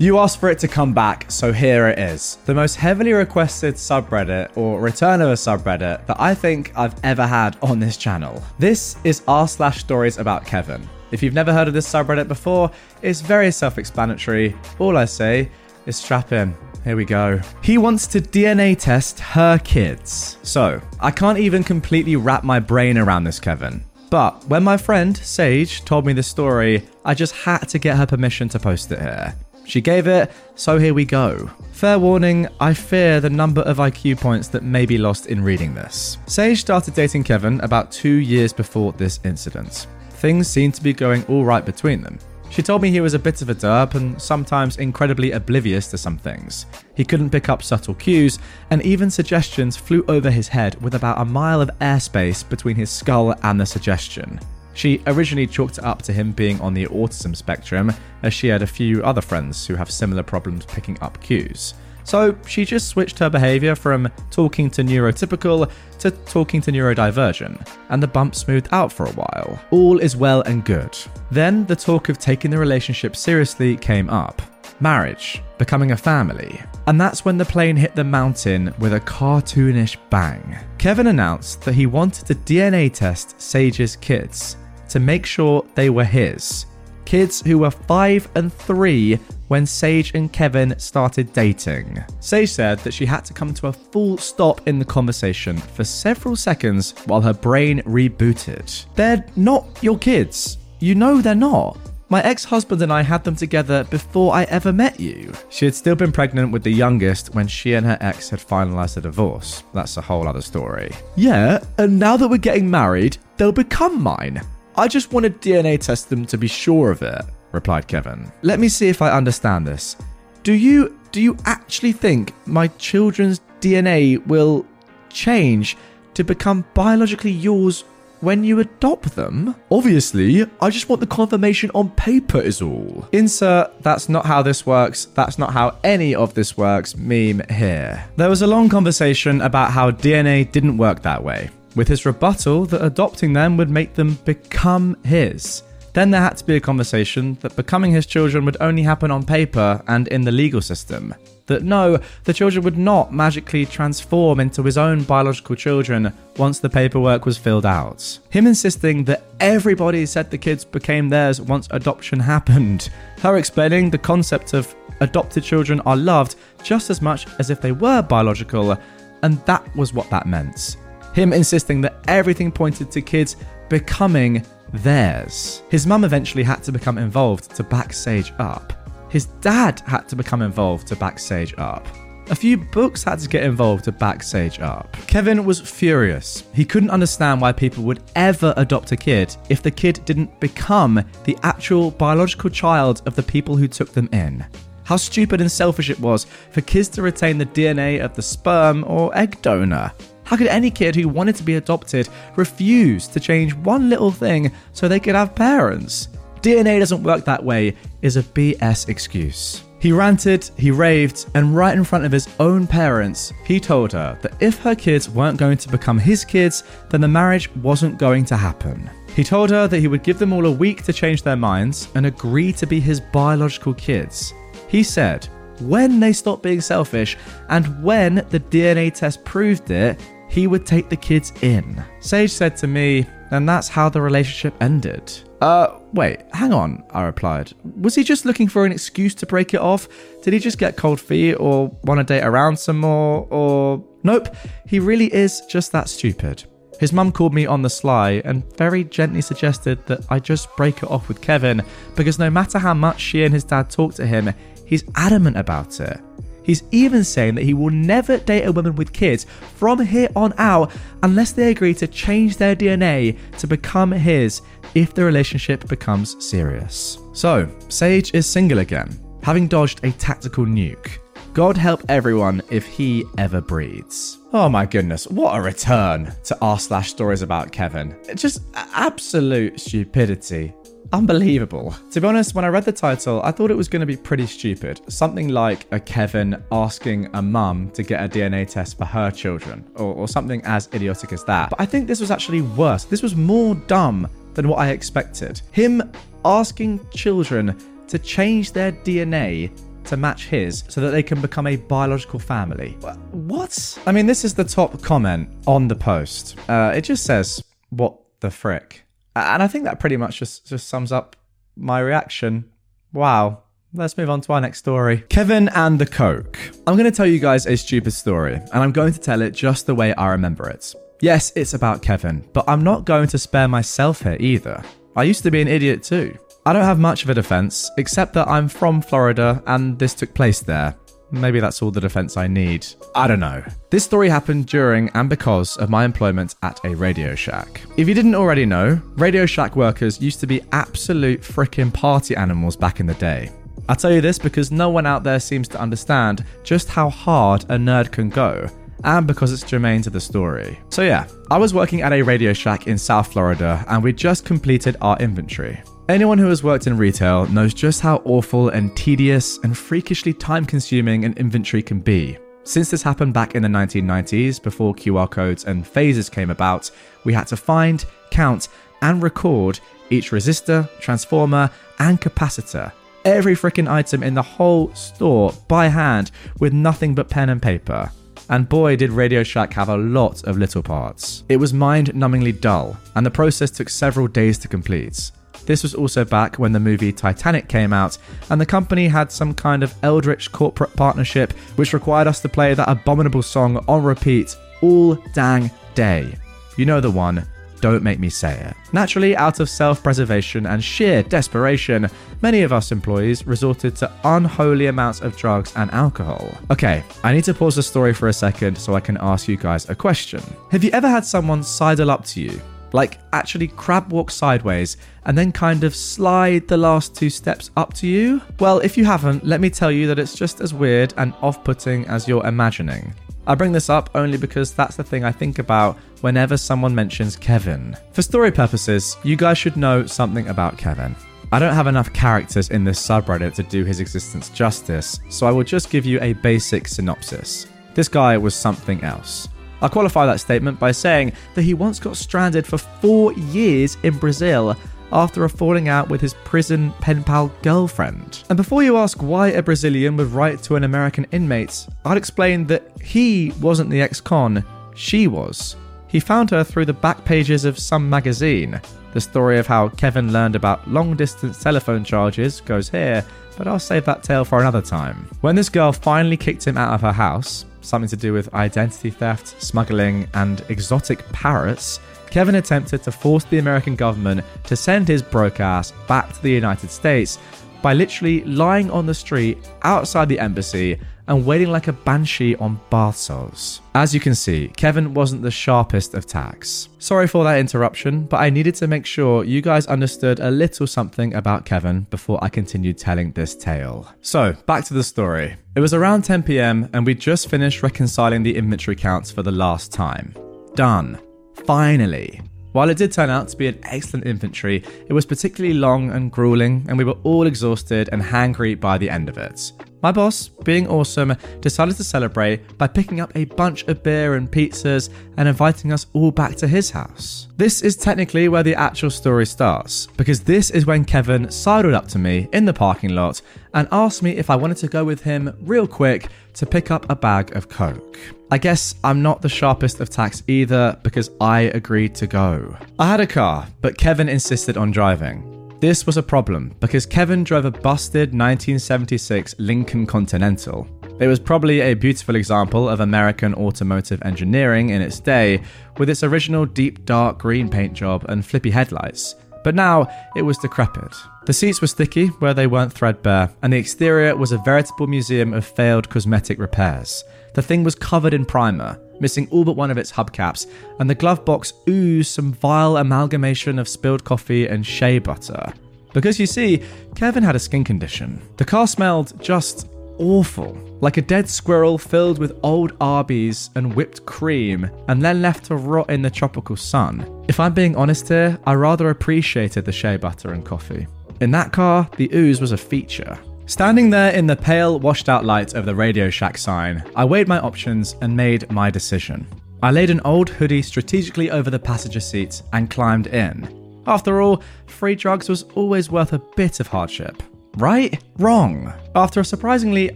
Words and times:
You 0.00 0.18
asked 0.18 0.38
for 0.38 0.48
it 0.48 0.60
to 0.60 0.68
come 0.68 0.94
back, 0.94 1.28
so 1.28 1.52
here 1.52 1.88
it 1.88 1.98
is. 1.98 2.36
The 2.46 2.54
most 2.54 2.76
heavily 2.76 3.12
requested 3.12 3.74
subreddit 3.74 4.56
or 4.56 4.80
return 4.80 5.20
of 5.20 5.30
a 5.30 5.32
subreddit 5.32 6.06
that 6.06 6.20
I 6.20 6.36
think 6.36 6.70
I've 6.76 6.94
ever 7.02 7.26
had 7.26 7.56
on 7.62 7.80
this 7.80 7.96
channel. 7.96 8.40
This 8.60 8.96
is 9.02 9.24
r 9.26 9.48
slash 9.48 9.80
stories 9.80 10.18
about 10.18 10.46
Kevin. 10.46 10.88
If 11.10 11.20
you've 11.20 11.34
never 11.34 11.52
heard 11.52 11.66
of 11.66 11.74
this 11.74 11.92
subreddit 11.92 12.28
before, 12.28 12.70
it's 13.02 13.20
very 13.20 13.50
self-explanatory. 13.50 14.54
All 14.78 14.96
I 14.96 15.04
say 15.04 15.50
is 15.86 15.96
strap 15.96 16.30
in. 16.30 16.54
Here 16.84 16.94
we 16.94 17.04
go. 17.04 17.40
He 17.60 17.76
wants 17.76 18.06
to 18.06 18.20
DNA 18.20 18.78
test 18.78 19.18
her 19.18 19.58
kids. 19.58 20.38
So, 20.44 20.80
I 21.00 21.10
can't 21.10 21.40
even 21.40 21.64
completely 21.64 22.14
wrap 22.14 22.44
my 22.44 22.60
brain 22.60 22.98
around 22.98 23.24
this, 23.24 23.40
Kevin. 23.40 23.82
But 24.10 24.46
when 24.46 24.62
my 24.62 24.76
friend, 24.76 25.16
Sage, 25.16 25.84
told 25.84 26.06
me 26.06 26.12
the 26.12 26.22
story, 26.22 26.84
I 27.04 27.14
just 27.14 27.34
had 27.34 27.68
to 27.70 27.80
get 27.80 27.96
her 27.96 28.06
permission 28.06 28.48
to 28.50 28.60
post 28.60 28.92
it 28.92 29.00
here. 29.00 29.34
She 29.68 29.82
gave 29.82 30.06
it, 30.06 30.32
so 30.54 30.78
here 30.78 30.94
we 30.94 31.04
go. 31.04 31.50
Fair 31.72 31.98
warning, 31.98 32.48
I 32.58 32.72
fear 32.72 33.20
the 33.20 33.28
number 33.28 33.60
of 33.60 33.76
IQ 33.76 34.18
points 34.18 34.48
that 34.48 34.62
may 34.62 34.86
be 34.86 34.96
lost 34.96 35.26
in 35.26 35.44
reading 35.44 35.74
this. 35.74 36.16
Sage 36.26 36.60
started 36.60 36.94
dating 36.94 37.24
Kevin 37.24 37.60
about 37.60 37.92
two 37.92 38.14
years 38.14 38.54
before 38.54 38.92
this 38.92 39.20
incident. 39.24 39.86
Things 40.08 40.48
seemed 40.48 40.74
to 40.74 40.82
be 40.82 40.94
going 40.94 41.22
alright 41.26 41.66
between 41.66 42.00
them. 42.00 42.18
She 42.48 42.62
told 42.62 42.80
me 42.80 42.90
he 42.90 43.02
was 43.02 43.12
a 43.12 43.18
bit 43.18 43.42
of 43.42 43.50
a 43.50 43.54
derp 43.54 43.94
and 43.94 44.20
sometimes 44.20 44.78
incredibly 44.78 45.32
oblivious 45.32 45.88
to 45.88 45.98
some 45.98 46.16
things. 46.16 46.64
He 46.94 47.04
couldn't 47.04 47.28
pick 47.28 47.50
up 47.50 47.62
subtle 47.62 47.94
cues, 47.94 48.38
and 48.70 48.80
even 48.82 49.10
suggestions 49.10 49.76
flew 49.76 50.02
over 50.08 50.30
his 50.30 50.48
head 50.48 50.80
with 50.80 50.94
about 50.94 51.20
a 51.20 51.26
mile 51.26 51.60
of 51.60 51.70
airspace 51.82 52.48
between 52.48 52.76
his 52.76 52.88
skull 52.88 53.34
and 53.42 53.60
the 53.60 53.66
suggestion. 53.66 54.40
She 54.74 55.02
originally 55.06 55.46
chalked 55.46 55.78
it 55.78 55.84
up 55.84 56.02
to 56.02 56.12
him 56.12 56.32
being 56.32 56.60
on 56.60 56.74
the 56.74 56.86
autism 56.86 57.34
spectrum, 57.34 57.92
as 58.22 58.32
she 58.32 58.48
had 58.48 58.62
a 58.62 58.66
few 58.66 59.02
other 59.02 59.20
friends 59.20 59.66
who 59.66 59.74
have 59.74 59.90
similar 59.90 60.22
problems 60.22 60.66
picking 60.66 60.98
up 61.00 61.20
cues. 61.20 61.74
So 62.04 62.34
she 62.46 62.64
just 62.64 62.88
switched 62.88 63.18
her 63.18 63.28
behaviour 63.28 63.74
from 63.74 64.08
talking 64.30 64.70
to 64.70 64.82
neurotypical 64.82 65.70
to 65.98 66.10
talking 66.10 66.62
to 66.62 66.72
neurodivergent, 66.72 67.68
and 67.90 68.02
the 68.02 68.06
bump 68.06 68.34
smoothed 68.34 68.68
out 68.72 68.90
for 68.90 69.04
a 69.04 69.12
while. 69.12 69.60
All 69.70 69.98
is 69.98 70.16
well 70.16 70.40
and 70.42 70.64
good. 70.64 70.96
Then 71.30 71.66
the 71.66 71.76
talk 71.76 72.08
of 72.08 72.18
taking 72.18 72.50
the 72.50 72.58
relationship 72.58 73.14
seriously 73.14 73.76
came 73.76 74.08
up. 74.08 74.40
Marriage, 74.80 75.42
becoming 75.58 75.92
a 75.92 75.96
family. 75.96 76.60
And 76.86 77.00
that's 77.00 77.24
when 77.24 77.36
the 77.36 77.44
plane 77.44 77.76
hit 77.76 77.94
the 77.94 78.04
mountain 78.04 78.72
with 78.78 78.94
a 78.94 79.00
cartoonish 79.00 79.96
bang. 80.10 80.56
Kevin 80.78 81.08
announced 81.08 81.62
that 81.62 81.74
he 81.74 81.86
wanted 81.86 82.26
to 82.26 82.34
DNA 82.34 82.92
test 82.92 83.40
Sage's 83.40 83.96
kids 83.96 84.56
to 84.88 85.00
make 85.00 85.26
sure 85.26 85.64
they 85.74 85.90
were 85.90 86.04
his. 86.04 86.66
Kids 87.04 87.40
who 87.42 87.58
were 87.58 87.70
5 87.70 88.28
and 88.34 88.52
3 88.52 89.18
when 89.48 89.64
Sage 89.64 90.12
and 90.14 90.32
Kevin 90.32 90.78
started 90.78 91.32
dating. 91.32 92.04
Sage 92.20 92.50
said 92.50 92.78
that 92.80 92.92
she 92.92 93.06
had 93.06 93.24
to 93.24 93.32
come 93.32 93.54
to 93.54 93.68
a 93.68 93.72
full 93.72 94.18
stop 94.18 94.66
in 94.68 94.78
the 94.78 94.84
conversation 94.84 95.56
for 95.56 95.84
several 95.84 96.36
seconds 96.36 96.94
while 97.06 97.22
her 97.22 97.32
brain 97.32 97.80
rebooted. 97.82 98.84
They're 98.94 99.24
not 99.36 99.66
your 99.80 99.98
kids. 99.98 100.58
You 100.80 100.94
know 100.94 101.20
they're 101.20 101.34
not. 101.34 101.78
My 102.10 102.22
ex 102.22 102.44
husband 102.44 102.80
and 102.80 102.90
I 102.90 103.02
had 103.02 103.24
them 103.24 103.36
together 103.36 103.84
before 103.84 104.34
I 104.34 104.44
ever 104.44 104.72
met 104.72 104.98
you. 104.98 105.30
She 105.50 105.66
had 105.66 105.74
still 105.74 105.94
been 105.94 106.10
pregnant 106.10 106.52
with 106.52 106.62
the 106.62 106.70
youngest 106.72 107.34
when 107.34 107.46
she 107.46 107.74
and 107.74 107.84
her 107.84 107.98
ex 108.00 108.30
had 108.30 108.40
finalised 108.40 108.96
a 108.96 109.02
divorce. 109.02 109.62
That's 109.74 109.98
a 109.98 110.00
whole 110.00 110.26
other 110.26 110.40
story. 110.40 110.90
Yeah, 111.16 111.62
and 111.76 111.98
now 111.98 112.16
that 112.16 112.28
we're 112.28 112.38
getting 112.38 112.70
married, 112.70 113.18
they'll 113.36 113.52
become 113.52 114.02
mine. 114.02 114.40
I 114.76 114.88
just 114.88 115.12
want 115.12 115.24
to 115.24 115.30
DNA 115.30 115.78
test 115.78 116.08
them 116.08 116.24
to 116.26 116.38
be 116.38 116.46
sure 116.46 116.90
of 116.90 117.02
it, 117.02 117.22
replied 117.52 117.88
Kevin. 117.88 118.32
Let 118.40 118.58
me 118.58 118.70
see 118.70 118.88
if 118.88 119.02
I 119.02 119.12
understand 119.12 119.66
this. 119.66 119.96
Do 120.44 120.54
you 120.54 120.98
do 121.12 121.20
you 121.20 121.36
actually 121.44 121.92
think 121.92 122.32
my 122.46 122.68
children's 122.78 123.40
DNA 123.60 124.26
will 124.26 124.64
change 125.10 125.76
to 126.14 126.24
become 126.24 126.64
biologically 126.72 127.30
yours 127.32 127.84
when 128.20 128.44
you 128.44 128.60
adopt 128.60 129.14
them? 129.14 129.54
Obviously, 129.70 130.44
I 130.60 130.70
just 130.70 130.88
want 130.88 131.00
the 131.00 131.06
confirmation 131.06 131.70
on 131.74 131.90
paper, 131.90 132.40
is 132.40 132.62
all. 132.62 133.08
Insert, 133.12 133.82
that's 133.82 134.08
not 134.08 134.26
how 134.26 134.42
this 134.42 134.66
works, 134.66 135.06
that's 135.14 135.38
not 135.38 135.52
how 135.52 135.78
any 135.84 136.14
of 136.14 136.34
this 136.34 136.56
works 136.56 136.96
meme 136.96 137.42
here. 137.50 138.04
There 138.16 138.30
was 138.30 138.42
a 138.42 138.46
long 138.46 138.68
conversation 138.68 139.40
about 139.40 139.72
how 139.72 139.90
DNA 139.90 140.50
didn't 140.50 140.76
work 140.76 141.02
that 141.02 141.22
way, 141.22 141.50
with 141.74 141.88
his 141.88 142.06
rebuttal 142.06 142.66
that 142.66 142.84
adopting 142.84 143.32
them 143.32 143.56
would 143.56 143.70
make 143.70 143.94
them 143.94 144.18
become 144.24 144.96
his. 145.04 145.62
Then 145.94 146.10
there 146.10 146.20
had 146.20 146.36
to 146.36 146.44
be 146.44 146.56
a 146.56 146.60
conversation 146.60 147.38
that 147.40 147.56
becoming 147.56 147.90
his 147.90 148.06
children 148.06 148.44
would 148.44 148.56
only 148.60 148.82
happen 148.82 149.10
on 149.10 149.24
paper 149.24 149.82
and 149.88 150.06
in 150.08 150.22
the 150.22 150.30
legal 150.30 150.60
system. 150.60 151.14
That 151.48 151.64
no, 151.64 151.98
the 152.24 152.32
children 152.32 152.62
would 152.64 152.78
not 152.78 153.12
magically 153.12 153.66
transform 153.66 154.38
into 154.38 154.62
his 154.62 154.78
own 154.78 155.02
biological 155.02 155.56
children 155.56 156.12
once 156.36 156.60
the 156.60 156.70
paperwork 156.70 157.26
was 157.26 157.36
filled 157.36 157.66
out. 157.66 158.18
Him 158.30 158.46
insisting 158.46 159.04
that 159.04 159.24
everybody 159.40 160.06
said 160.06 160.30
the 160.30 160.38
kids 160.38 160.64
became 160.64 161.08
theirs 161.08 161.40
once 161.40 161.66
adoption 161.70 162.20
happened. 162.20 162.90
Her 163.20 163.36
explaining 163.36 163.90
the 163.90 163.98
concept 163.98 164.54
of 164.54 164.74
adopted 165.00 165.42
children 165.42 165.80
are 165.80 165.96
loved 165.96 166.36
just 166.62 166.90
as 166.90 167.00
much 167.02 167.26
as 167.38 167.50
if 167.50 167.60
they 167.60 167.72
were 167.72 168.02
biological, 168.02 168.76
and 169.22 169.38
that 169.46 169.74
was 169.74 169.92
what 169.92 170.10
that 170.10 170.26
meant. 170.26 170.76
Him 171.14 171.32
insisting 171.32 171.80
that 171.80 171.96
everything 172.06 172.52
pointed 172.52 172.90
to 172.92 173.02
kids 173.02 173.36
becoming 173.68 174.44
theirs. 174.72 175.62
His 175.70 175.86
mum 175.86 176.04
eventually 176.04 176.42
had 176.42 176.62
to 176.64 176.72
become 176.72 176.98
involved 176.98 177.54
to 177.56 177.62
back 177.62 177.92
Sage 177.92 178.32
up. 178.38 178.72
His 179.10 179.26
dad 179.40 179.80
had 179.86 180.08
to 180.08 180.16
become 180.16 180.42
involved 180.42 180.86
to 180.88 180.96
back 180.96 181.18
Sage 181.18 181.54
up. 181.58 181.86
A 182.30 182.34
few 182.34 182.58
books 182.58 183.02
had 183.02 183.20
to 183.20 183.28
get 183.28 183.42
involved 183.42 183.84
to 183.84 183.92
back 183.92 184.22
Sage 184.22 184.60
up. 184.60 184.92
Kevin 185.06 185.46
was 185.46 185.60
furious. 185.60 186.44
He 186.52 186.64
couldn't 186.64 186.90
understand 186.90 187.40
why 187.40 187.52
people 187.52 187.84
would 187.84 188.02
ever 188.16 188.52
adopt 188.58 188.92
a 188.92 188.96
kid 188.96 189.34
if 189.48 189.62
the 189.62 189.70
kid 189.70 190.00
didn't 190.04 190.38
become 190.38 191.02
the 191.24 191.38
actual 191.42 191.90
biological 191.90 192.50
child 192.50 193.00
of 193.06 193.16
the 193.16 193.22
people 193.22 193.56
who 193.56 193.66
took 193.66 193.92
them 193.92 194.10
in. 194.12 194.44
How 194.84 194.96
stupid 194.96 195.40
and 195.40 195.50
selfish 195.50 195.88
it 195.88 196.00
was 196.00 196.24
for 196.50 196.60
kids 196.60 196.88
to 196.90 197.02
retain 197.02 197.38
the 197.38 197.46
DNA 197.46 198.04
of 198.04 198.14
the 198.14 198.22
sperm 198.22 198.84
or 198.86 199.16
egg 199.16 199.40
donor. 199.40 199.92
How 200.24 200.36
could 200.36 200.48
any 200.48 200.70
kid 200.70 200.94
who 200.94 201.08
wanted 201.08 201.36
to 201.36 201.42
be 201.42 201.54
adopted 201.54 202.10
refuse 202.36 203.08
to 203.08 203.20
change 203.20 203.54
one 203.54 203.88
little 203.88 204.10
thing 204.10 204.52
so 204.72 204.86
they 204.86 205.00
could 205.00 205.14
have 205.14 205.34
parents? 205.34 206.08
DNA 206.42 206.78
doesn't 206.78 207.02
work 207.02 207.24
that 207.24 207.44
way 207.44 207.76
is 208.02 208.16
a 208.16 208.22
BS 208.22 208.88
excuse. 208.88 209.64
He 209.80 209.92
ranted, 209.92 210.50
he 210.56 210.70
raved, 210.72 211.26
and 211.34 211.54
right 211.54 211.76
in 211.76 211.84
front 211.84 212.04
of 212.04 212.10
his 212.10 212.28
own 212.40 212.66
parents, 212.66 213.32
he 213.44 213.60
told 213.60 213.92
her 213.92 214.18
that 214.22 214.34
if 214.40 214.58
her 214.60 214.74
kids 214.74 215.08
weren't 215.08 215.38
going 215.38 215.58
to 215.58 215.68
become 215.68 215.98
his 215.98 216.24
kids, 216.24 216.64
then 216.90 217.00
the 217.00 217.08
marriage 217.08 217.54
wasn't 217.56 217.98
going 217.98 218.24
to 218.26 218.36
happen. 218.36 218.90
He 219.14 219.22
told 219.22 219.50
her 219.50 219.68
that 219.68 219.78
he 219.78 219.88
would 219.88 220.02
give 220.02 220.18
them 220.18 220.32
all 220.32 220.46
a 220.46 220.50
week 220.50 220.82
to 220.84 220.92
change 220.92 221.22
their 221.22 221.36
minds 221.36 221.88
and 221.94 222.06
agree 222.06 222.52
to 222.54 222.66
be 222.66 222.80
his 222.80 223.00
biological 223.00 223.74
kids. 223.74 224.34
He 224.68 224.82
said, 224.82 225.28
when 225.60 225.98
they 226.00 226.12
stopped 226.12 226.42
being 226.42 226.60
selfish 226.60 227.16
and 227.48 227.82
when 227.82 228.16
the 228.30 228.40
DNA 228.40 228.92
test 228.92 229.24
proved 229.24 229.70
it, 229.70 230.00
he 230.28 230.46
would 230.46 230.66
take 230.66 230.88
the 230.88 230.96
kids 230.96 231.32
in. 231.42 231.82
Sage 232.00 232.30
said 232.30 232.56
to 232.58 232.66
me, 232.66 233.06
and 233.30 233.48
that's 233.48 233.68
how 233.68 233.88
the 233.88 234.00
relationship 234.00 234.54
ended. 234.60 235.12
Uh, 235.40 235.78
wait, 235.92 236.20
hang 236.32 236.52
on, 236.52 236.82
I 236.90 237.02
replied. 237.02 237.52
Was 237.80 237.94
he 237.94 238.02
just 238.02 238.24
looking 238.24 238.48
for 238.48 238.64
an 238.64 238.72
excuse 238.72 239.14
to 239.16 239.26
break 239.26 239.54
it 239.54 239.60
off? 239.60 239.88
Did 240.22 240.32
he 240.32 240.38
just 240.38 240.58
get 240.58 240.76
cold 240.76 241.00
feet 241.00 241.34
or 241.34 241.68
want 241.84 241.98
to 241.98 242.04
date 242.04 242.24
around 242.24 242.58
some 242.58 242.78
more? 242.78 243.26
Or. 243.30 243.84
Nope, 244.02 244.34
he 244.66 244.80
really 244.80 245.12
is 245.12 245.42
just 245.48 245.72
that 245.72 245.88
stupid. 245.88 246.44
His 246.80 246.92
mum 246.92 247.10
called 247.10 247.34
me 247.34 247.44
on 247.44 247.62
the 247.62 247.70
sly 247.70 248.22
and 248.24 248.44
very 248.56 248.84
gently 248.84 249.20
suggested 249.20 249.84
that 249.86 250.06
I 250.10 250.20
just 250.20 250.54
break 250.56 250.78
it 250.78 250.90
off 250.90 251.08
with 251.08 251.20
Kevin 251.20 251.62
because 251.96 252.18
no 252.18 252.30
matter 252.30 252.58
how 252.58 252.74
much 252.74 253.00
she 253.00 253.24
and 253.24 253.34
his 253.34 253.42
dad 253.42 253.68
talk 253.68 253.94
to 253.94 254.06
him, 254.06 254.32
he's 254.64 254.84
adamant 254.94 255.36
about 255.36 255.80
it. 255.80 256.00
He's 256.48 256.62
even 256.70 257.04
saying 257.04 257.34
that 257.34 257.44
he 257.44 257.52
will 257.52 257.68
never 257.68 258.16
date 258.16 258.44
a 258.44 258.52
woman 258.52 258.74
with 258.74 258.94
kids 258.94 259.26
from 259.56 259.84
here 259.84 260.08
on 260.16 260.32
out 260.38 260.72
unless 261.02 261.32
they 261.32 261.50
agree 261.50 261.74
to 261.74 261.86
change 261.86 262.38
their 262.38 262.56
DNA 262.56 263.18
to 263.36 263.46
become 263.46 263.92
his 263.92 264.40
if 264.74 264.94
the 264.94 265.04
relationship 265.04 265.68
becomes 265.68 266.16
serious. 266.24 266.98
So, 267.12 267.54
Sage 267.68 268.14
is 268.14 268.26
single 268.26 268.60
again, 268.60 268.98
having 269.22 269.46
dodged 269.46 269.84
a 269.84 269.92
tactical 269.92 270.46
nuke. 270.46 270.98
God 271.34 271.58
help 271.58 271.82
everyone 271.90 272.40
if 272.50 272.64
he 272.64 273.04
ever 273.18 273.42
breeds. 273.42 274.18
Oh 274.32 274.48
my 274.48 274.64
goodness, 274.64 275.06
what 275.06 275.38
a 275.38 275.42
return 275.42 276.14
to 276.24 276.38
r 276.40 276.58
slash 276.58 276.88
stories 276.88 277.20
about 277.20 277.52
Kevin. 277.52 277.94
Just 278.14 278.40
absolute 278.54 279.60
stupidity. 279.60 280.54
Unbelievable. 280.92 281.74
To 281.90 282.00
be 282.00 282.06
honest, 282.06 282.34
when 282.34 282.44
I 282.44 282.48
read 282.48 282.64
the 282.64 282.72
title, 282.72 283.20
I 283.22 283.30
thought 283.30 283.50
it 283.50 283.56
was 283.56 283.68
going 283.68 283.80
to 283.80 283.86
be 283.86 283.96
pretty 283.96 284.26
stupid. 284.26 284.80
Something 284.88 285.28
like 285.28 285.66
a 285.70 285.78
Kevin 285.78 286.42
asking 286.50 287.10
a 287.12 287.20
mum 287.20 287.70
to 287.72 287.82
get 287.82 288.02
a 288.02 288.08
DNA 288.08 288.48
test 288.48 288.78
for 288.78 288.86
her 288.86 289.10
children, 289.10 289.70
or, 289.74 289.92
or 289.94 290.08
something 290.08 290.40
as 290.44 290.68
idiotic 290.72 291.12
as 291.12 291.24
that. 291.24 291.50
But 291.50 291.60
I 291.60 291.66
think 291.66 291.86
this 291.86 292.00
was 292.00 292.10
actually 292.10 292.42
worse. 292.42 292.84
This 292.84 293.02
was 293.02 293.14
more 293.14 293.54
dumb 293.54 294.08
than 294.34 294.48
what 294.48 294.58
I 294.58 294.70
expected. 294.70 295.42
Him 295.52 295.82
asking 296.24 296.86
children 296.90 297.58
to 297.88 297.98
change 297.98 298.52
their 298.52 298.72
DNA 298.72 299.50
to 299.84 299.96
match 299.96 300.26
his 300.26 300.64
so 300.68 300.80
that 300.80 300.90
they 300.90 301.02
can 301.02 301.20
become 301.20 301.46
a 301.46 301.56
biological 301.56 302.18
family. 302.18 302.72
What? 303.12 303.78
I 303.86 303.92
mean, 303.92 304.06
this 304.06 304.24
is 304.24 304.34
the 304.34 304.44
top 304.44 304.80
comment 304.82 305.28
on 305.46 305.68
the 305.68 305.74
post. 305.74 306.38
Uh, 306.48 306.72
it 306.74 306.82
just 306.82 307.04
says, 307.04 307.42
What 307.70 307.98
the 308.20 308.30
frick? 308.30 308.84
And 309.16 309.42
I 309.42 309.48
think 309.48 309.64
that 309.64 309.80
pretty 309.80 309.96
much 309.96 310.18
just, 310.18 310.46
just 310.46 310.68
sums 310.68 310.92
up 310.92 311.16
my 311.56 311.80
reaction. 311.80 312.50
Wow. 312.92 313.42
Let's 313.74 313.98
move 313.98 314.08
on 314.08 314.22
to 314.22 314.32
our 314.32 314.40
next 314.40 314.60
story. 314.60 315.04
Kevin 315.10 315.48
and 315.50 315.78
the 315.78 315.86
Coke. 315.86 316.38
I'm 316.66 316.74
going 316.74 316.90
to 316.90 316.96
tell 316.96 317.06
you 317.06 317.18
guys 317.18 317.46
a 317.46 317.56
stupid 317.56 317.92
story, 317.92 318.34
and 318.34 318.54
I'm 318.54 318.72
going 318.72 318.94
to 318.94 319.00
tell 319.00 319.20
it 319.20 319.32
just 319.32 319.66
the 319.66 319.74
way 319.74 319.92
I 319.94 320.08
remember 320.08 320.48
it. 320.48 320.74
Yes, 321.00 321.32
it's 321.36 321.52
about 321.52 321.82
Kevin, 321.82 322.26
but 322.32 322.48
I'm 322.48 322.64
not 322.64 322.86
going 322.86 323.08
to 323.08 323.18
spare 323.18 323.46
myself 323.46 324.02
here 324.02 324.16
either. 324.18 324.64
I 324.96 325.02
used 325.02 325.22
to 325.24 325.30
be 325.30 325.42
an 325.42 325.48
idiot 325.48 325.82
too. 325.82 326.16
I 326.46 326.54
don't 326.54 326.64
have 326.64 326.78
much 326.78 327.04
of 327.04 327.10
a 327.10 327.14
defense, 327.14 327.70
except 327.76 328.14
that 328.14 328.26
I'm 328.26 328.48
from 328.48 328.80
Florida 328.80 329.42
and 329.46 329.78
this 329.78 329.94
took 329.94 330.14
place 330.14 330.40
there. 330.40 330.74
Maybe 331.10 331.40
that's 331.40 331.62
all 331.62 331.70
the 331.70 331.80
defense 331.80 332.16
I 332.16 332.26
need. 332.26 332.66
I 332.94 333.06
don't 333.06 333.20
know. 333.20 333.42
This 333.70 333.84
story 333.84 334.08
happened 334.08 334.46
during 334.46 334.90
and 334.90 335.08
because 335.08 335.56
of 335.56 335.70
my 335.70 335.84
employment 335.84 336.34
at 336.42 336.60
a 336.64 336.74
Radio 336.74 337.14
Shack. 337.14 337.62
If 337.76 337.88
you 337.88 337.94
didn't 337.94 338.14
already 338.14 338.44
know, 338.44 338.80
Radio 338.96 339.24
Shack 339.24 339.56
workers 339.56 340.00
used 340.00 340.20
to 340.20 340.26
be 340.26 340.42
absolute 340.52 341.22
freaking 341.22 341.72
party 341.72 342.14
animals 342.14 342.56
back 342.56 342.80
in 342.80 342.86
the 342.86 342.94
day. 342.94 343.30
I 343.70 343.74
tell 343.74 343.92
you 343.92 344.00
this 344.00 344.18
because 344.18 344.50
no 344.50 344.70
one 344.70 344.86
out 344.86 345.02
there 345.02 345.20
seems 345.20 345.46
to 345.48 345.60
understand 345.60 346.24
just 346.42 346.68
how 346.68 346.88
hard 346.88 347.44
a 347.44 347.56
nerd 347.56 347.90
can 347.90 348.08
go, 348.08 348.48
and 348.84 349.06
because 349.06 349.32
it's 349.32 349.42
germane 349.42 349.82
to 349.82 349.90
the 349.90 350.00
story. 350.00 350.58
So, 350.70 350.82
yeah, 350.82 351.06
I 351.30 351.38
was 351.38 351.54
working 351.54 351.82
at 351.82 351.92
a 351.92 352.02
Radio 352.02 352.32
Shack 352.32 352.66
in 352.66 352.78
South 352.78 353.12
Florida 353.12 353.64
and 353.68 353.82
we 353.82 353.92
just 353.92 354.24
completed 354.24 354.76
our 354.80 354.96
inventory. 354.98 355.62
Anyone 355.88 356.18
who 356.18 356.28
has 356.28 356.44
worked 356.44 356.66
in 356.66 356.76
retail 356.76 357.26
knows 357.28 357.54
just 357.54 357.80
how 357.80 358.02
awful 358.04 358.50
and 358.50 358.76
tedious 358.76 359.38
and 359.38 359.56
freakishly 359.56 360.12
time 360.12 360.44
consuming 360.44 361.04
an 361.04 361.14
inventory 361.14 361.62
can 361.62 361.80
be. 361.80 362.18
Since 362.44 362.70
this 362.70 362.82
happened 362.82 363.14
back 363.14 363.34
in 363.34 363.42
the 363.42 363.48
1990s, 363.48 364.42
before 364.42 364.74
QR 364.74 365.10
codes 365.10 365.44
and 365.44 365.64
phasers 365.64 366.10
came 366.10 366.30
about, 366.30 366.70
we 367.04 367.12
had 367.12 367.26
to 367.28 367.36
find, 367.36 367.84
count, 368.10 368.48
and 368.82 369.02
record 369.02 369.60
each 369.90 370.10
resistor, 370.10 370.68
transformer, 370.80 371.50
and 371.78 372.00
capacitor. 372.00 372.72
Every 373.04 373.34
freaking 373.34 373.70
item 373.70 374.02
in 374.02 374.14
the 374.14 374.22
whole 374.22 374.74
store 374.74 375.32
by 375.46 375.68
hand 375.68 376.10
with 376.40 376.52
nothing 376.52 376.94
but 376.94 377.08
pen 377.08 377.30
and 377.30 377.40
paper. 377.40 377.90
And 378.30 378.48
boy, 378.48 378.76
did 378.76 378.90
Radio 378.90 379.22
Shack 379.22 379.52
have 379.54 379.70
a 379.70 379.76
lot 379.76 380.24
of 380.24 380.36
little 380.36 380.62
parts. 380.62 381.24
It 381.28 381.38
was 381.38 381.54
mind 381.54 381.92
numbingly 381.94 382.38
dull, 382.38 382.76
and 382.94 383.04
the 383.04 383.10
process 383.10 383.50
took 383.50 383.70
several 383.70 384.06
days 384.06 384.38
to 384.38 384.48
complete. 384.48 385.10
This 385.46 385.62
was 385.62 385.74
also 385.74 386.04
back 386.04 386.36
when 386.36 386.52
the 386.52 386.60
movie 386.60 386.92
Titanic 386.92 387.48
came 387.48 387.72
out, 387.72 387.96
and 388.28 388.38
the 388.38 388.44
company 388.44 388.86
had 388.86 389.10
some 389.10 389.32
kind 389.32 389.62
of 389.62 389.74
eldritch 389.82 390.30
corporate 390.30 390.76
partnership 390.76 391.32
which 391.56 391.72
required 391.72 392.06
us 392.06 392.20
to 392.20 392.28
play 392.28 392.52
that 392.52 392.68
abominable 392.68 393.22
song 393.22 393.64
on 393.66 393.82
repeat 393.82 394.36
all 394.60 394.96
dang 395.14 395.50
day. 395.74 396.14
You 396.58 396.66
know 396.66 396.82
the 396.82 396.90
one. 396.90 397.26
Don't 397.60 397.82
make 397.82 397.98
me 397.98 398.08
say 398.08 398.38
it. 398.38 398.56
Naturally, 398.72 399.16
out 399.16 399.40
of 399.40 399.48
self 399.48 399.82
preservation 399.82 400.46
and 400.46 400.62
sheer 400.62 401.02
desperation, 401.02 401.88
many 402.22 402.42
of 402.42 402.52
us 402.52 402.72
employees 402.72 403.26
resorted 403.26 403.76
to 403.76 403.92
unholy 404.04 404.66
amounts 404.66 405.00
of 405.00 405.16
drugs 405.16 405.52
and 405.56 405.70
alcohol. 405.72 406.32
Okay, 406.50 406.82
I 407.04 407.12
need 407.12 407.24
to 407.24 407.34
pause 407.34 407.56
the 407.56 407.62
story 407.62 407.94
for 407.94 408.08
a 408.08 408.12
second 408.12 408.56
so 408.58 408.74
I 408.74 408.80
can 408.80 408.96
ask 408.98 409.28
you 409.28 409.36
guys 409.36 409.68
a 409.68 409.74
question. 409.74 410.22
Have 410.50 410.64
you 410.64 410.70
ever 410.70 410.88
had 410.88 411.04
someone 411.04 411.42
sidle 411.42 411.90
up 411.90 412.04
to 412.06 412.20
you 412.20 412.40
like 412.72 412.98
actually 413.12 413.48
crab 413.48 413.92
walk 413.92 414.10
sideways 414.10 414.76
and 415.04 415.16
then 415.16 415.32
kind 415.32 415.64
of 415.64 415.74
slide 415.74 416.46
the 416.48 416.56
last 416.56 416.94
two 416.94 417.10
steps 417.10 417.50
up 417.56 417.74
to 417.74 417.86
you? 417.86 418.20
Well, 418.40 418.58
if 418.60 418.76
you 418.76 418.84
haven't, 418.84 419.24
let 419.24 419.40
me 419.40 419.50
tell 419.50 419.72
you 419.72 419.86
that 419.88 419.98
it's 419.98 420.14
just 420.14 420.40
as 420.40 420.52
weird 420.52 420.94
and 420.96 421.14
off 421.22 421.42
putting 421.44 421.86
as 421.86 422.06
you're 422.06 422.26
imagining. 422.26 422.94
I 423.28 423.34
bring 423.34 423.52
this 423.52 423.68
up 423.68 423.90
only 423.94 424.16
because 424.16 424.54
that's 424.54 424.76
the 424.76 424.82
thing 424.82 425.04
I 425.04 425.12
think 425.12 425.38
about 425.38 425.76
whenever 426.00 426.38
someone 426.38 426.74
mentions 426.74 427.14
Kevin. 427.14 427.76
For 427.92 428.00
story 428.00 428.32
purposes, 428.32 428.96
you 429.02 429.16
guys 429.16 429.36
should 429.36 429.54
know 429.54 429.84
something 429.84 430.28
about 430.28 430.56
Kevin. 430.56 430.96
I 431.30 431.38
don't 431.38 431.52
have 431.52 431.66
enough 431.66 431.92
characters 431.92 432.48
in 432.48 432.64
this 432.64 432.80
subreddit 432.80 433.34
to 433.34 433.42
do 433.42 433.64
his 433.64 433.80
existence 433.80 434.30
justice, 434.30 434.98
so 435.10 435.26
I 435.26 435.30
will 435.30 435.44
just 435.44 435.68
give 435.68 435.84
you 435.84 436.00
a 436.00 436.14
basic 436.14 436.66
synopsis. 436.66 437.46
This 437.74 437.86
guy 437.86 438.16
was 438.16 438.34
something 438.34 438.82
else. 438.82 439.28
I'll 439.60 439.68
qualify 439.68 440.06
that 440.06 440.20
statement 440.20 440.58
by 440.58 440.72
saying 440.72 441.12
that 441.34 441.42
he 441.42 441.52
once 441.52 441.78
got 441.78 441.98
stranded 441.98 442.46
for 442.46 442.56
four 442.56 443.12
years 443.12 443.76
in 443.82 443.98
Brazil 443.98 444.56
after 444.92 445.24
a 445.24 445.28
falling 445.28 445.68
out 445.68 445.88
with 445.88 446.00
his 446.00 446.14
prison 446.24 446.72
pen 446.80 447.04
pal 447.04 447.28
girlfriend. 447.42 448.24
And 448.28 448.36
before 448.36 448.62
you 448.62 448.76
ask 448.76 449.02
why 449.02 449.28
a 449.28 449.42
Brazilian 449.42 449.96
would 449.96 450.08
write 450.08 450.42
to 450.44 450.56
an 450.56 450.64
American 450.64 451.06
inmate, 451.12 451.66
I'd 451.84 451.96
explain 451.96 452.46
that 452.46 452.70
he 452.80 453.32
wasn't 453.40 453.70
the 453.70 453.82
ex 453.82 454.00
con, 454.00 454.44
she 454.74 455.06
was. 455.06 455.56
He 455.88 456.00
found 456.00 456.30
her 456.30 456.44
through 456.44 456.66
the 456.66 456.72
back 456.72 457.04
pages 457.04 457.44
of 457.44 457.58
some 457.58 457.88
magazine. 457.88 458.60
The 458.92 459.00
story 459.00 459.38
of 459.38 459.46
how 459.46 459.68
Kevin 459.68 460.12
learned 460.12 460.36
about 460.36 460.68
long 460.68 460.96
distance 460.96 461.42
telephone 461.42 461.84
charges 461.84 462.40
goes 462.40 462.68
here, 462.68 463.04
but 463.36 463.46
I'll 463.46 463.58
save 463.58 463.84
that 463.84 464.02
tale 464.02 464.24
for 464.24 464.40
another 464.40 464.62
time. 464.62 465.08
When 465.20 465.36
this 465.36 465.48
girl 465.48 465.72
finally 465.72 466.16
kicked 466.16 466.46
him 466.46 466.58
out 466.58 466.74
of 466.74 466.80
her 466.80 466.92
house, 466.92 467.44
something 467.60 467.88
to 467.88 467.96
do 467.96 468.12
with 468.12 468.32
identity 468.34 468.90
theft, 468.90 469.40
smuggling, 469.42 470.08
and 470.14 470.42
exotic 470.48 471.06
parrots, 471.12 471.80
Kevin 472.10 472.36
attempted 472.36 472.82
to 472.82 472.92
force 472.92 473.24
the 473.24 473.38
American 473.38 473.76
government 473.76 474.24
to 474.44 474.56
send 474.56 474.88
his 474.88 475.02
broke 475.02 475.40
ass 475.40 475.72
back 475.86 476.12
to 476.12 476.22
the 476.22 476.30
United 476.30 476.70
States 476.70 477.18
by 477.62 477.74
literally 477.74 478.22
lying 478.24 478.70
on 478.70 478.86
the 478.86 478.94
street 478.94 479.38
outside 479.62 480.08
the 480.08 480.18
embassy 480.18 480.78
and 481.08 481.24
waiting 481.24 481.48
like 481.48 481.68
a 481.68 481.72
banshee 481.72 482.36
on 482.36 482.60
bath 482.70 482.96
salts. 482.96 483.62
As 483.74 483.94
you 483.94 484.00
can 484.00 484.14
see, 484.14 484.48
Kevin 484.56 484.92
wasn't 484.94 485.22
the 485.22 485.30
sharpest 485.30 485.94
of 485.94 486.06
tacks. 486.06 486.68
Sorry 486.78 487.06
for 487.06 487.24
that 487.24 487.38
interruption, 487.38 488.04
but 488.04 488.18
I 488.18 488.30
needed 488.30 488.54
to 488.56 488.66
make 488.66 488.84
sure 488.84 489.24
you 489.24 489.40
guys 489.40 489.66
understood 489.66 490.20
a 490.20 490.30
little 490.30 490.66
something 490.66 491.14
about 491.14 491.46
Kevin 491.46 491.86
before 491.90 492.22
I 492.22 492.28
continued 492.28 492.78
telling 492.78 493.12
this 493.12 493.34
tale. 493.34 493.90
So, 494.02 494.34
back 494.46 494.64
to 494.66 494.74
the 494.74 494.84
story. 494.84 495.36
It 495.56 495.60
was 495.60 495.74
around 495.74 496.02
10 496.02 496.22
pm 496.22 496.68
and 496.72 496.84
we'd 496.84 497.00
just 497.00 497.28
finished 497.28 497.62
reconciling 497.62 498.22
the 498.22 498.36
inventory 498.36 498.76
counts 498.76 499.10
for 499.10 499.22
the 499.22 499.32
last 499.32 499.72
time. 499.72 500.14
Done. 500.54 501.00
Finally. 501.44 502.20
While 502.52 502.70
it 502.70 502.78
did 502.78 502.92
turn 502.92 503.10
out 503.10 503.28
to 503.28 503.36
be 503.36 503.46
an 503.46 503.58
excellent 503.64 504.06
inventory, 504.06 504.64
it 504.88 504.92
was 504.92 505.06
particularly 505.06 505.54
long 505.54 505.90
and 505.90 506.10
grueling, 506.10 506.64
and 506.68 506.78
we 506.78 506.84
were 506.84 506.96
all 507.04 507.26
exhausted 507.26 507.90
and 507.92 508.02
hangry 508.02 508.58
by 508.58 508.78
the 508.78 508.88
end 508.88 509.08
of 509.08 509.18
it. 509.18 509.52
My 509.80 509.92
boss, 509.92 510.26
being 510.28 510.66
awesome, 510.66 511.14
decided 511.40 511.76
to 511.76 511.84
celebrate 511.84 512.58
by 512.58 512.66
picking 512.66 513.00
up 513.00 513.12
a 513.14 513.26
bunch 513.26 513.62
of 513.68 513.82
beer 513.84 514.14
and 514.14 514.28
pizzas 514.28 514.90
and 515.16 515.28
inviting 515.28 515.72
us 515.72 515.86
all 515.92 516.10
back 516.10 516.34
to 516.36 516.48
his 516.48 516.70
house. 516.70 517.28
This 517.36 517.62
is 517.62 517.76
technically 517.76 518.28
where 518.28 518.42
the 518.42 518.56
actual 518.56 518.90
story 518.90 519.26
starts, 519.26 519.86
because 519.96 520.20
this 520.20 520.50
is 520.50 520.66
when 520.66 520.84
Kevin 520.84 521.30
sidled 521.30 521.74
up 521.74 521.86
to 521.88 521.98
me 521.98 522.28
in 522.32 522.44
the 522.44 522.52
parking 522.52 522.90
lot 522.90 523.22
and 523.54 523.68
asked 523.70 524.02
me 524.02 524.16
if 524.16 524.30
I 524.30 524.36
wanted 524.36 524.56
to 524.58 524.68
go 524.68 524.84
with 524.84 525.02
him 525.02 525.36
real 525.42 525.68
quick 525.68 526.08
to 526.34 526.46
pick 526.46 526.72
up 526.72 526.90
a 526.90 526.96
bag 526.96 527.36
of 527.36 527.48
Coke. 527.48 527.98
I 528.30 528.36
guess 528.36 528.74
I'm 528.84 529.00
not 529.00 529.22
the 529.22 529.28
sharpest 529.30 529.80
of 529.80 529.88
tacks 529.88 530.22
either 530.26 530.78
because 530.82 531.10
I 531.18 531.40
agreed 531.54 531.94
to 531.94 532.06
go. 532.06 532.56
I 532.78 532.86
had 532.86 533.00
a 533.00 533.06
car, 533.06 533.48
but 533.62 533.78
Kevin 533.78 534.08
insisted 534.08 534.58
on 534.58 534.70
driving. 534.70 535.56
This 535.60 535.86
was 535.86 535.96
a 535.96 536.02
problem 536.02 536.54
because 536.60 536.84
Kevin 536.84 537.24
drove 537.24 537.46
a 537.46 537.50
busted 537.50 538.10
1976 538.10 539.34
Lincoln 539.38 539.86
Continental. 539.86 540.68
It 541.00 541.06
was 541.06 541.18
probably 541.18 541.60
a 541.60 541.74
beautiful 541.74 542.16
example 542.16 542.68
of 542.68 542.80
American 542.80 543.34
automotive 543.34 544.02
engineering 544.02 544.70
in 544.70 544.82
its 544.82 545.00
day, 545.00 545.40
with 545.78 545.88
its 545.88 546.02
original 546.02 546.44
deep 546.44 546.84
dark 546.84 547.18
green 547.18 547.48
paint 547.48 547.72
job 547.72 548.04
and 548.10 548.26
flippy 548.26 548.50
headlights. 548.50 549.14
But 549.44 549.54
now 549.54 549.88
it 550.16 550.22
was 550.22 550.38
decrepit. 550.38 550.94
The 551.26 551.32
seats 551.32 551.60
were 551.60 551.66
sticky 551.66 552.08
where 552.08 552.34
they 552.34 552.46
weren't 552.46 552.72
threadbare, 552.72 553.30
and 553.42 553.52
the 553.52 553.58
exterior 553.58 554.16
was 554.16 554.32
a 554.32 554.38
veritable 554.38 554.86
museum 554.86 555.32
of 555.32 555.46
failed 555.46 555.88
cosmetic 555.88 556.38
repairs. 556.38 557.04
The 557.34 557.42
thing 557.42 557.64
was 557.64 557.74
covered 557.74 558.14
in 558.14 558.24
primer, 558.24 558.80
missing 559.00 559.28
all 559.30 559.44
but 559.44 559.56
one 559.56 559.70
of 559.70 559.78
its 559.78 559.92
hubcaps, 559.92 560.46
and 560.80 560.88
the 560.88 560.94
glove 560.94 561.24
box 561.24 561.52
oozed 561.68 562.10
some 562.10 562.32
vile 562.32 562.76
amalgamation 562.78 563.58
of 563.58 563.68
spilled 563.68 564.04
coffee 564.04 564.46
and 564.46 564.66
shea 564.66 564.98
butter. 564.98 565.52
Because 565.92 566.18
you 566.18 566.26
see, 566.26 566.62
Kevin 566.94 567.22
had 567.22 567.36
a 567.36 567.40
skin 567.40 567.64
condition. 567.64 568.20
The 568.36 568.44
car 568.44 568.66
smelled 568.66 569.20
just 569.22 569.68
awful, 569.98 570.56
like 570.80 570.96
a 570.96 571.02
dead 571.02 571.28
squirrel 571.28 571.78
filled 571.78 572.18
with 572.18 572.38
old 572.42 572.72
Arby's 572.80 573.50
and 573.54 573.74
whipped 573.74 574.06
cream, 574.06 574.70
and 574.88 575.02
then 575.02 575.22
left 575.22 575.44
to 575.46 575.56
rot 575.56 575.90
in 575.90 576.02
the 576.02 576.10
tropical 576.10 576.56
sun. 576.56 577.24
If 577.28 577.40
I'm 577.40 577.54
being 577.54 577.76
honest 577.76 578.08
here, 578.08 578.38
I 578.46 578.54
rather 578.54 578.90
appreciated 578.90 579.64
the 579.64 579.72
shea 579.72 579.96
butter 579.96 580.32
and 580.32 580.44
coffee. 580.44 580.86
In 581.20 581.30
that 581.32 581.52
car, 581.52 581.88
the 581.96 582.10
ooze 582.14 582.40
was 582.40 582.52
a 582.52 582.56
feature. 582.56 583.18
Standing 583.46 583.90
there 583.90 584.12
in 584.12 584.26
the 584.26 584.36
pale, 584.36 584.78
washed 584.78 585.08
out 585.08 585.24
light 585.24 585.54
of 585.54 585.64
the 585.64 585.74
Radio 585.74 586.10
Shack 586.10 586.36
sign, 586.36 586.84
I 586.94 587.04
weighed 587.04 587.28
my 587.28 587.40
options 587.40 587.96
and 588.02 588.16
made 588.16 588.50
my 588.50 588.70
decision. 588.70 589.26
I 589.62 589.70
laid 589.70 589.90
an 589.90 590.02
old 590.04 590.28
hoodie 590.28 590.62
strategically 590.62 591.30
over 591.30 591.50
the 591.50 591.58
passenger 591.58 592.00
seat 592.00 592.42
and 592.52 592.70
climbed 592.70 593.08
in. 593.08 593.82
After 593.86 594.20
all, 594.20 594.42
free 594.66 594.94
drugs 594.94 595.28
was 595.28 595.44
always 595.54 595.90
worth 595.90 596.12
a 596.12 596.22
bit 596.36 596.60
of 596.60 596.66
hardship. 596.66 597.22
Right? 597.58 598.00
Wrong. 598.18 598.72
After 598.94 599.18
a 599.18 599.24
surprisingly 599.24 599.90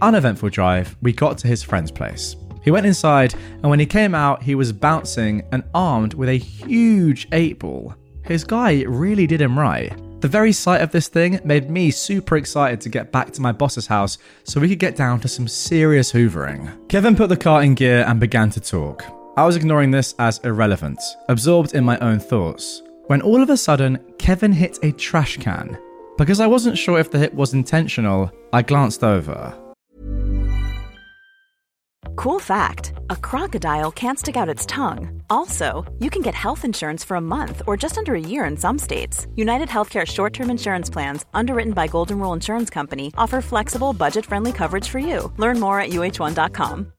uneventful 0.02 0.48
drive, 0.48 0.96
we 1.00 1.12
got 1.12 1.38
to 1.38 1.46
his 1.46 1.62
friend's 1.62 1.92
place. 1.92 2.34
He 2.64 2.72
went 2.72 2.86
inside, 2.86 3.34
and 3.34 3.70
when 3.70 3.78
he 3.78 3.86
came 3.86 4.16
out, 4.16 4.42
he 4.42 4.56
was 4.56 4.72
bouncing 4.72 5.44
and 5.52 5.62
armed 5.72 6.14
with 6.14 6.28
a 6.28 6.36
huge 6.36 7.28
eight 7.30 7.60
ball. 7.60 7.94
His 8.24 8.42
guy 8.42 8.82
really 8.82 9.28
did 9.28 9.40
him 9.40 9.56
right. 9.56 9.92
The 10.20 10.28
very 10.28 10.52
sight 10.52 10.80
of 10.80 10.90
this 10.90 11.06
thing 11.06 11.38
made 11.44 11.70
me 11.70 11.92
super 11.92 12.36
excited 12.36 12.80
to 12.80 12.88
get 12.88 13.12
back 13.12 13.30
to 13.32 13.40
my 13.40 13.52
boss's 13.52 13.86
house 13.86 14.18
so 14.42 14.60
we 14.60 14.68
could 14.68 14.80
get 14.80 14.96
down 14.96 15.20
to 15.20 15.28
some 15.28 15.46
serious 15.46 16.12
hoovering. 16.12 16.88
Kevin 16.88 17.14
put 17.14 17.28
the 17.28 17.36
car 17.36 17.62
in 17.62 17.74
gear 17.74 18.04
and 18.08 18.18
began 18.18 18.50
to 18.50 18.60
talk. 18.60 19.04
I 19.36 19.46
was 19.46 19.54
ignoring 19.54 19.92
this 19.92 20.16
as 20.18 20.38
irrelevant, 20.38 21.00
absorbed 21.28 21.74
in 21.74 21.84
my 21.84 21.96
own 22.00 22.18
thoughts, 22.18 22.82
when 23.06 23.22
all 23.22 23.40
of 23.40 23.50
a 23.50 23.56
sudden, 23.56 23.98
Kevin 24.18 24.52
hit 24.52 24.80
a 24.82 24.90
trash 24.90 25.36
can. 25.36 25.78
Because 26.16 26.40
I 26.40 26.46
wasn't 26.46 26.78
sure 26.78 26.98
if 26.98 27.10
the 27.10 27.18
hit 27.18 27.34
was 27.34 27.54
intentional, 27.54 28.30
I 28.52 28.62
glanced 28.62 29.02
over. 29.02 29.58
Cool 32.16 32.38
fact 32.38 32.92
a 33.10 33.16
crocodile 33.16 33.90
can't 33.90 34.18
stick 34.18 34.36
out 34.36 34.48
its 34.48 34.66
tongue. 34.66 35.22
Also, 35.30 35.84
you 35.98 36.10
can 36.10 36.22
get 36.22 36.34
health 36.34 36.64
insurance 36.64 37.02
for 37.02 37.16
a 37.16 37.20
month 37.20 37.62
or 37.66 37.76
just 37.76 37.98
under 37.98 38.14
a 38.14 38.20
year 38.20 38.44
in 38.44 38.56
some 38.56 38.78
states. 38.78 39.26
United 39.34 39.68
Healthcare 39.68 40.06
short 40.06 40.32
term 40.32 40.50
insurance 40.50 40.90
plans, 40.90 41.24
underwritten 41.34 41.72
by 41.72 41.88
Golden 41.88 42.18
Rule 42.18 42.32
Insurance 42.34 42.70
Company, 42.70 43.12
offer 43.16 43.40
flexible, 43.40 43.92
budget 43.92 44.26
friendly 44.26 44.52
coverage 44.52 44.88
for 44.88 44.98
you. 44.98 45.32
Learn 45.36 45.58
more 45.58 45.80
at 45.80 45.90
uhone.com. 45.90 46.92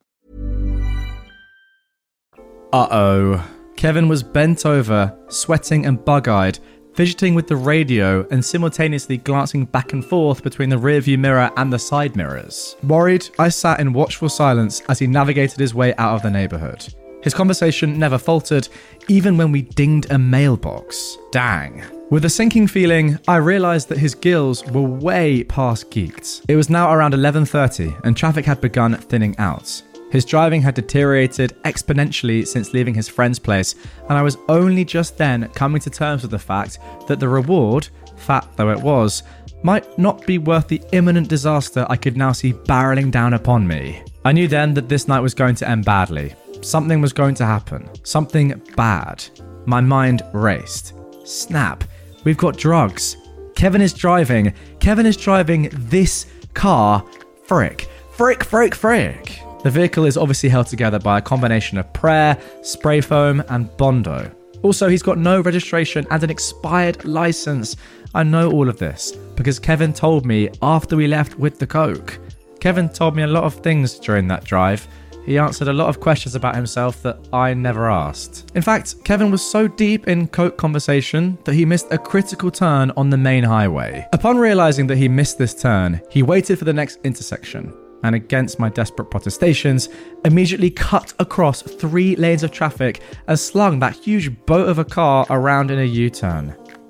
Uh 2.74 2.88
oh. 2.90 3.50
Kevin 3.76 4.08
was 4.08 4.24
bent 4.24 4.66
over, 4.66 5.16
sweating 5.28 5.86
and 5.86 6.04
bug 6.04 6.28
eyed, 6.28 6.58
fidgeting 6.94 7.36
with 7.36 7.48
the 7.48 7.56
radio 7.56 8.26
and 8.30 8.44
simultaneously 8.44 9.18
glancing 9.18 9.66
back 9.66 9.94
and 9.94 10.06
forth 10.06 10.44
between 10.44 10.70
the 10.70 10.76
rearview 10.76 11.18
mirror 11.18 11.52
and 11.58 11.72
the 11.72 11.80
side 11.80 12.16
mirrors. 12.16 12.76
Worried, 12.84 13.28
I 13.40 13.50
sat 13.50 13.80
in 13.80 13.94
watchful 13.94 14.30
silence 14.30 14.82
as 14.90 15.00
he 15.00 15.08
navigated 15.08 15.60
his 15.60 15.74
way 15.74 15.94
out 15.96 16.16
of 16.16 16.22
the 16.22 16.30
neighborhood. 16.30 16.86
His 17.24 17.34
conversation 17.34 17.98
never 17.98 18.18
faltered, 18.18 18.68
even 19.08 19.38
when 19.38 19.52
we 19.52 19.62
dinged 19.62 20.12
a 20.12 20.18
mailbox. 20.18 21.18
Dang. 21.32 21.82
With 22.10 22.26
a 22.26 22.30
sinking 22.30 22.68
feeling, 22.68 23.18
I 23.28 23.38
realized 23.38 23.88
that 23.90 23.98
his 23.98 24.14
gills 24.14 24.64
were 24.68 24.82
way 24.82 25.44
past 25.46 25.90
geeked. 25.90 26.42
It 26.50 26.58
was 26.58 26.70
now 26.70 26.94
around 26.94 27.14
11:30 27.14 27.96
and 28.04 28.16
traffic 28.16 28.46
had 28.46 28.60
begun 28.60 28.96
thinning 28.98 29.36
out. 29.40 29.82
His 30.14 30.26
driving 30.26 30.62
had 30.62 30.76
deteriorated 30.76 31.58
exponentially 31.64 32.46
since 32.46 32.72
leaving 32.72 32.94
his 32.94 33.10
friend's 33.10 33.40
place, 33.40 33.74
and 34.08 34.16
I 34.16 34.22
was 34.22 34.38
only 34.48 34.86
just 34.86 35.18
then 35.18 35.50
coming 35.56 35.82
to 35.82 35.90
terms 35.90 36.22
with 36.22 36.30
the 36.30 36.38
fact 36.38 36.78
that 37.08 37.20
the 37.20 37.28
reward, 37.28 37.90
fat 38.16 38.48
though 38.56 38.70
it 38.70 38.80
was, 38.80 39.24
might 39.64 39.98
not 39.98 40.24
be 40.28 40.38
worth 40.38 40.68
the 40.68 40.84
imminent 40.92 41.30
disaster 41.30 41.88
I 41.90 41.96
could 41.96 42.16
now 42.16 42.32
see 42.32 42.54
barreling 42.54 43.10
down 43.10 43.34
upon 43.34 43.68
me. 43.68 44.04
I 44.24 44.34
knew 44.34 44.48
then 44.48 44.76
that 44.76 44.88
this 44.88 45.08
night 45.08 45.20
was 45.20 45.34
going 45.34 45.56
to 45.56 45.68
end 45.68 45.84
badly. 45.84 46.36
Something 46.62 47.02
was 47.02 47.12
going 47.12 47.34
to 47.36 47.46
happen. 47.48 47.90
Something 48.04 48.62
bad. 48.76 49.26
My 49.66 49.82
mind 49.82 50.22
raced. 50.32 50.94
Snap. 51.24 51.86
We've 52.24 52.38
got 52.38 52.56
drugs. 52.56 53.18
Kevin 53.56 53.82
is 53.82 53.94
driving. 53.94 54.54
Kevin 54.80 55.08
is 55.08 55.18
driving 55.18 55.70
this 55.72 56.28
car. 56.54 57.04
Frick. 57.46 57.88
Frick, 58.12 58.44
frick, 58.44 58.76
frick. 58.76 59.40
The 59.64 59.72
vehicle 59.72 60.04
is 60.06 60.18
obviously 60.18 60.50
held 60.50 60.68
together 60.68 61.00
by 61.00 61.20
a 61.20 61.22
combination 61.22 61.78
of 61.78 61.92
prayer, 61.94 62.38
spray 62.64 63.00
foam, 63.00 63.42
and 63.48 63.76
Bondo. 63.78 64.30
Also, 64.62 64.90
he's 64.90 65.02
got 65.02 65.18
no 65.18 65.40
registration 65.40 66.06
and 66.12 66.22
an 66.22 66.30
expired 66.30 67.06
license. 67.06 67.78
I 68.14 68.24
know 68.24 68.52
all 68.52 68.68
of 68.68 68.78
this 68.78 69.14
because 69.36 69.60
Kevin 69.60 69.94
told 69.94 70.26
me 70.26 70.50
after 70.62 70.98
we 70.98 71.08
left 71.08 71.40
with 71.40 71.60
the 71.60 71.68
Coke. 71.68 72.20
Kevin 72.60 72.90
told 72.90 73.16
me 73.16 73.24
a 73.24 73.28
lot 73.28 73.46
of 73.46 73.56
things 73.56 74.00
during 74.00 74.28
that 74.28 74.44
drive. 74.44 74.86
He 75.26 75.38
answered 75.38 75.70
a 75.70 75.74
lot 75.74 75.88
of 75.88 76.02
questions 76.02 76.36
about 76.36 76.56
himself 76.56 77.02
that 77.04 77.18
I 77.32 77.54
never 77.54 77.90
asked. 77.90 78.52
In 78.56 78.62
fact, 78.62 79.02
Kevin 79.06 79.32
was 79.32 79.42
so 79.42 79.70
deep 79.70 80.10
in 80.10 80.28
Coke 80.28 80.58
conversation 80.58 81.38
that 81.46 81.56
he 81.56 81.66
missed 81.66 81.88
a 81.92 81.98
critical 81.98 82.52
turn 82.52 82.92
on 82.98 83.10
the 83.10 83.18
main 83.18 83.46
highway. 83.46 84.06
Upon 84.12 84.38
realizing 84.38 84.88
that 84.88 84.98
he 84.98 85.08
missed 85.08 85.38
this 85.38 85.56
turn, 85.56 86.02
he 86.10 86.22
waited 86.22 86.60
for 86.60 86.66
the 86.66 86.74
next 86.74 87.00
intersection 87.06 87.74
and 88.04 88.16
against 88.16 88.60
my 88.60 88.70
desperate 88.70 89.10
protestations, 89.10 89.90
immediately 90.26 90.70
cut 90.70 91.14
across 91.20 91.62
three 91.62 92.16
lanes 92.16 92.44
of 92.44 92.52
traffic 92.52 93.02
and 93.28 93.40
slung 93.40 93.80
that 93.80 93.96
huge 93.96 94.46
boat 94.46 94.70
of 94.70 94.80
a 94.80 94.86
car 94.86 95.26
around 95.30 95.72
in 95.72 95.80
a 95.80 95.84
U 95.84 96.10
turn. 96.10 96.50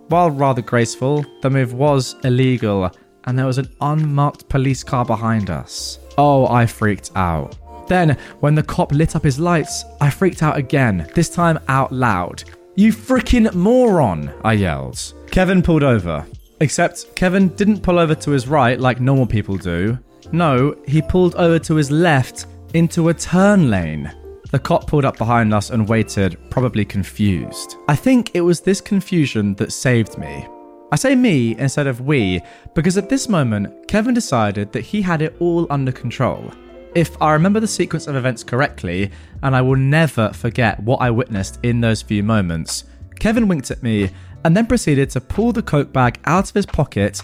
While 0.09 0.31
rather 0.31 0.61
graceful, 0.61 1.25
the 1.41 1.49
move 1.49 1.73
was 1.73 2.15
illegal, 2.23 2.91
and 3.23 3.39
there 3.39 3.45
was 3.45 3.57
an 3.57 3.73
unmarked 3.81 4.49
police 4.49 4.83
car 4.83 5.05
behind 5.05 5.49
us. 5.49 5.99
Oh, 6.17 6.47
I 6.47 6.65
freaked 6.65 7.11
out. 7.15 7.57
Then, 7.87 8.17
when 8.39 8.55
the 8.55 8.63
cop 8.63 8.91
lit 8.91 9.15
up 9.15 9.23
his 9.23 9.39
lights, 9.39 9.85
I 10.01 10.09
freaked 10.09 10.43
out 10.43 10.57
again, 10.57 11.09
this 11.15 11.29
time 11.29 11.59
out 11.67 11.91
loud. 11.91 12.43
You 12.75 12.91
freaking 12.91 13.53
moron! 13.53 14.33
I 14.43 14.53
yelled. 14.53 15.13
Kevin 15.29 15.61
pulled 15.61 15.83
over. 15.83 16.25
Except 16.59 17.15
Kevin 17.15 17.49
didn't 17.49 17.81
pull 17.81 17.99
over 17.99 18.15
to 18.15 18.31
his 18.31 18.47
right 18.47 18.79
like 18.79 18.99
normal 18.99 19.25
people 19.25 19.57
do. 19.57 19.97
No, 20.31 20.75
he 20.87 21.01
pulled 21.01 21.35
over 21.35 21.59
to 21.59 21.75
his 21.75 21.91
left 21.91 22.45
into 22.73 23.09
a 23.09 23.13
turn 23.13 23.69
lane. 23.69 24.11
The 24.51 24.59
cop 24.59 24.87
pulled 24.87 25.05
up 25.05 25.17
behind 25.17 25.53
us 25.53 25.71
and 25.71 25.89
waited, 25.89 26.37
probably 26.49 26.85
confused. 26.85 27.75
I 27.87 27.95
think 27.95 28.31
it 28.33 28.41
was 28.41 28.61
this 28.61 28.81
confusion 28.81 29.55
that 29.55 29.73
saved 29.73 30.17
me. 30.17 30.47
I 30.91 30.95
say 30.95 31.15
me 31.15 31.57
instead 31.57 31.87
of 31.87 32.01
we 32.01 32.39
because 32.75 32.97
at 32.97 33.09
this 33.09 33.27
moment, 33.27 33.87
Kevin 33.87 34.13
decided 34.13 34.71
that 34.71 34.81
he 34.81 35.01
had 35.01 35.23
it 35.23 35.35
all 35.39 35.65
under 35.71 35.91
control. 35.91 36.51
If 36.93 37.19
I 37.19 37.33
remember 37.33 37.59
the 37.59 37.67
sequence 37.67 38.05
of 38.05 38.15
events 38.15 38.43
correctly, 38.43 39.09
and 39.41 39.55
I 39.55 39.61
will 39.63 39.75
never 39.75 40.31
forget 40.33 40.79
what 40.81 40.97
I 40.97 41.09
witnessed 41.09 41.59
in 41.63 41.81
those 41.81 42.03
few 42.03 42.21
moments, 42.21 42.83
Kevin 43.19 43.47
winked 43.47 43.71
at 43.71 43.81
me 43.81 44.11
and 44.45 44.55
then 44.55 44.67
proceeded 44.67 45.09
to 45.11 45.21
pull 45.21 45.51
the 45.51 45.63
Coke 45.63 45.91
bag 45.91 46.19
out 46.25 46.49
of 46.49 46.53
his 46.53 46.67
pocket 46.67 47.23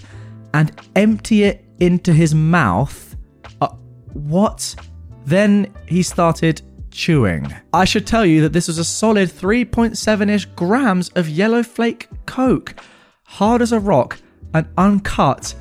and 0.56 0.72
empty 0.96 1.44
it 1.44 1.64
into 1.80 2.14
his 2.14 2.34
mouth. 2.34 3.16
Uh, 3.62 3.70
what? 4.14 4.76
Then 5.26 5.74
he 5.88 6.04
started 6.04 6.62
chewing. 6.92 7.54
I 7.74 7.86
should 7.86 8.08
tell 8.08 8.26
you 8.26 8.42
that 8.42 8.54
this 8.54 8.68
was 8.68 8.78
a 8.78 8.84
solid 8.84 9.30
3.7 9.30 10.30
ish 10.30 10.46
grams 10.46 11.10
of 11.10 11.30
yellow 11.30 11.64
flake 11.64 12.08
Coke, 12.26 12.76
hard 13.24 13.62
as 13.62 13.72
a 13.72 13.80
rock 13.80 14.20
and 14.54 14.68
uncut. 14.78 15.54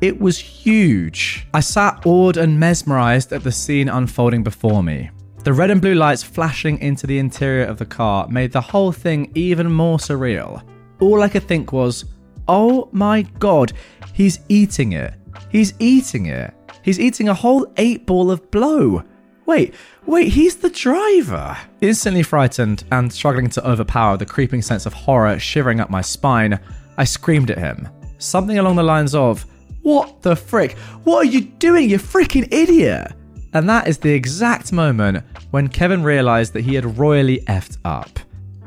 It 0.00 0.18
was 0.18 0.38
huge. 0.38 1.46
I 1.52 1.60
sat 1.60 2.06
awed 2.06 2.38
and 2.38 2.58
mesmerized 2.58 3.32
at 3.32 3.44
the 3.44 3.52
scene 3.52 3.88
unfolding 3.88 4.42
before 4.42 4.82
me. 4.82 5.10
The 5.44 5.52
red 5.52 5.70
and 5.70 5.80
blue 5.80 5.94
lights 5.94 6.22
flashing 6.22 6.78
into 6.78 7.06
the 7.06 7.18
interior 7.18 7.64
of 7.64 7.78
the 7.78 7.86
car 7.86 8.28
made 8.28 8.52
the 8.52 8.60
whole 8.60 8.92
thing 8.92 9.30
even 9.34 9.70
more 9.70 9.98
surreal. 9.98 10.62
All 11.00 11.22
I 11.22 11.28
could 11.28 11.44
think 11.44 11.72
was, 11.72 12.04
oh 12.48 12.88
my 12.92 13.22
god, 13.22 13.72
he's 14.12 14.40
eating 14.48 14.92
it. 14.92 15.14
He's 15.48 15.74
eating 15.78 16.26
it. 16.26 16.54
He's 16.82 17.00
eating 17.00 17.28
a 17.28 17.34
whole 17.34 17.66
eight 17.76 18.06
ball 18.06 18.30
of 18.30 18.50
blow. 18.50 19.02
wait, 19.46 19.74
wait, 20.06 20.28
he's 20.28 20.56
the 20.56 20.70
driver. 20.70 21.56
Instantly 21.80 22.22
frightened 22.22 22.84
and 22.92 23.12
struggling 23.12 23.48
to 23.50 23.68
overpower 23.68 24.16
the 24.16 24.24
creeping 24.26 24.62
sense 24.62 24.86
of 24.86 24.92
horror 24.92 25.38
shivering 25.38 25.80
up 25.80 25.90
my 25.90 26.00
spine, 26.00 26.58
I 26.96 27.04
screamed 27.04 27.50
at 27.50 27.58
him. 27.58 27.88
Something 28.18 28.58
along 28.58 28.76
the 28.76 28.82
lines 28.82 29.14
of, 29.14 29.44
What 29.82 30.22
the 30.22 30.36
frick? 30.36 30.78
What 31.04 31.26
are 31.26 31.30
you 31.30 31.40
doing, 31.40 31.90
you 31.90 31.98
freaking 31.98 32.52
idiot? 32.52 33.12
And 33.52 33.68
that 33.68 33.88
is 33.88 33.98
the 33.98 34.12
exact 34.12 34.72
moment 34.72 35.24
when 35.50 35.68
Kevin 35.68 36.04
realised 36.04 36.52
that 36.52 36.64
he 36.64 36.74
had 36.74 36.98
royally 36.98 37.40
effed 37.48 37.78
up. 37.84 38.20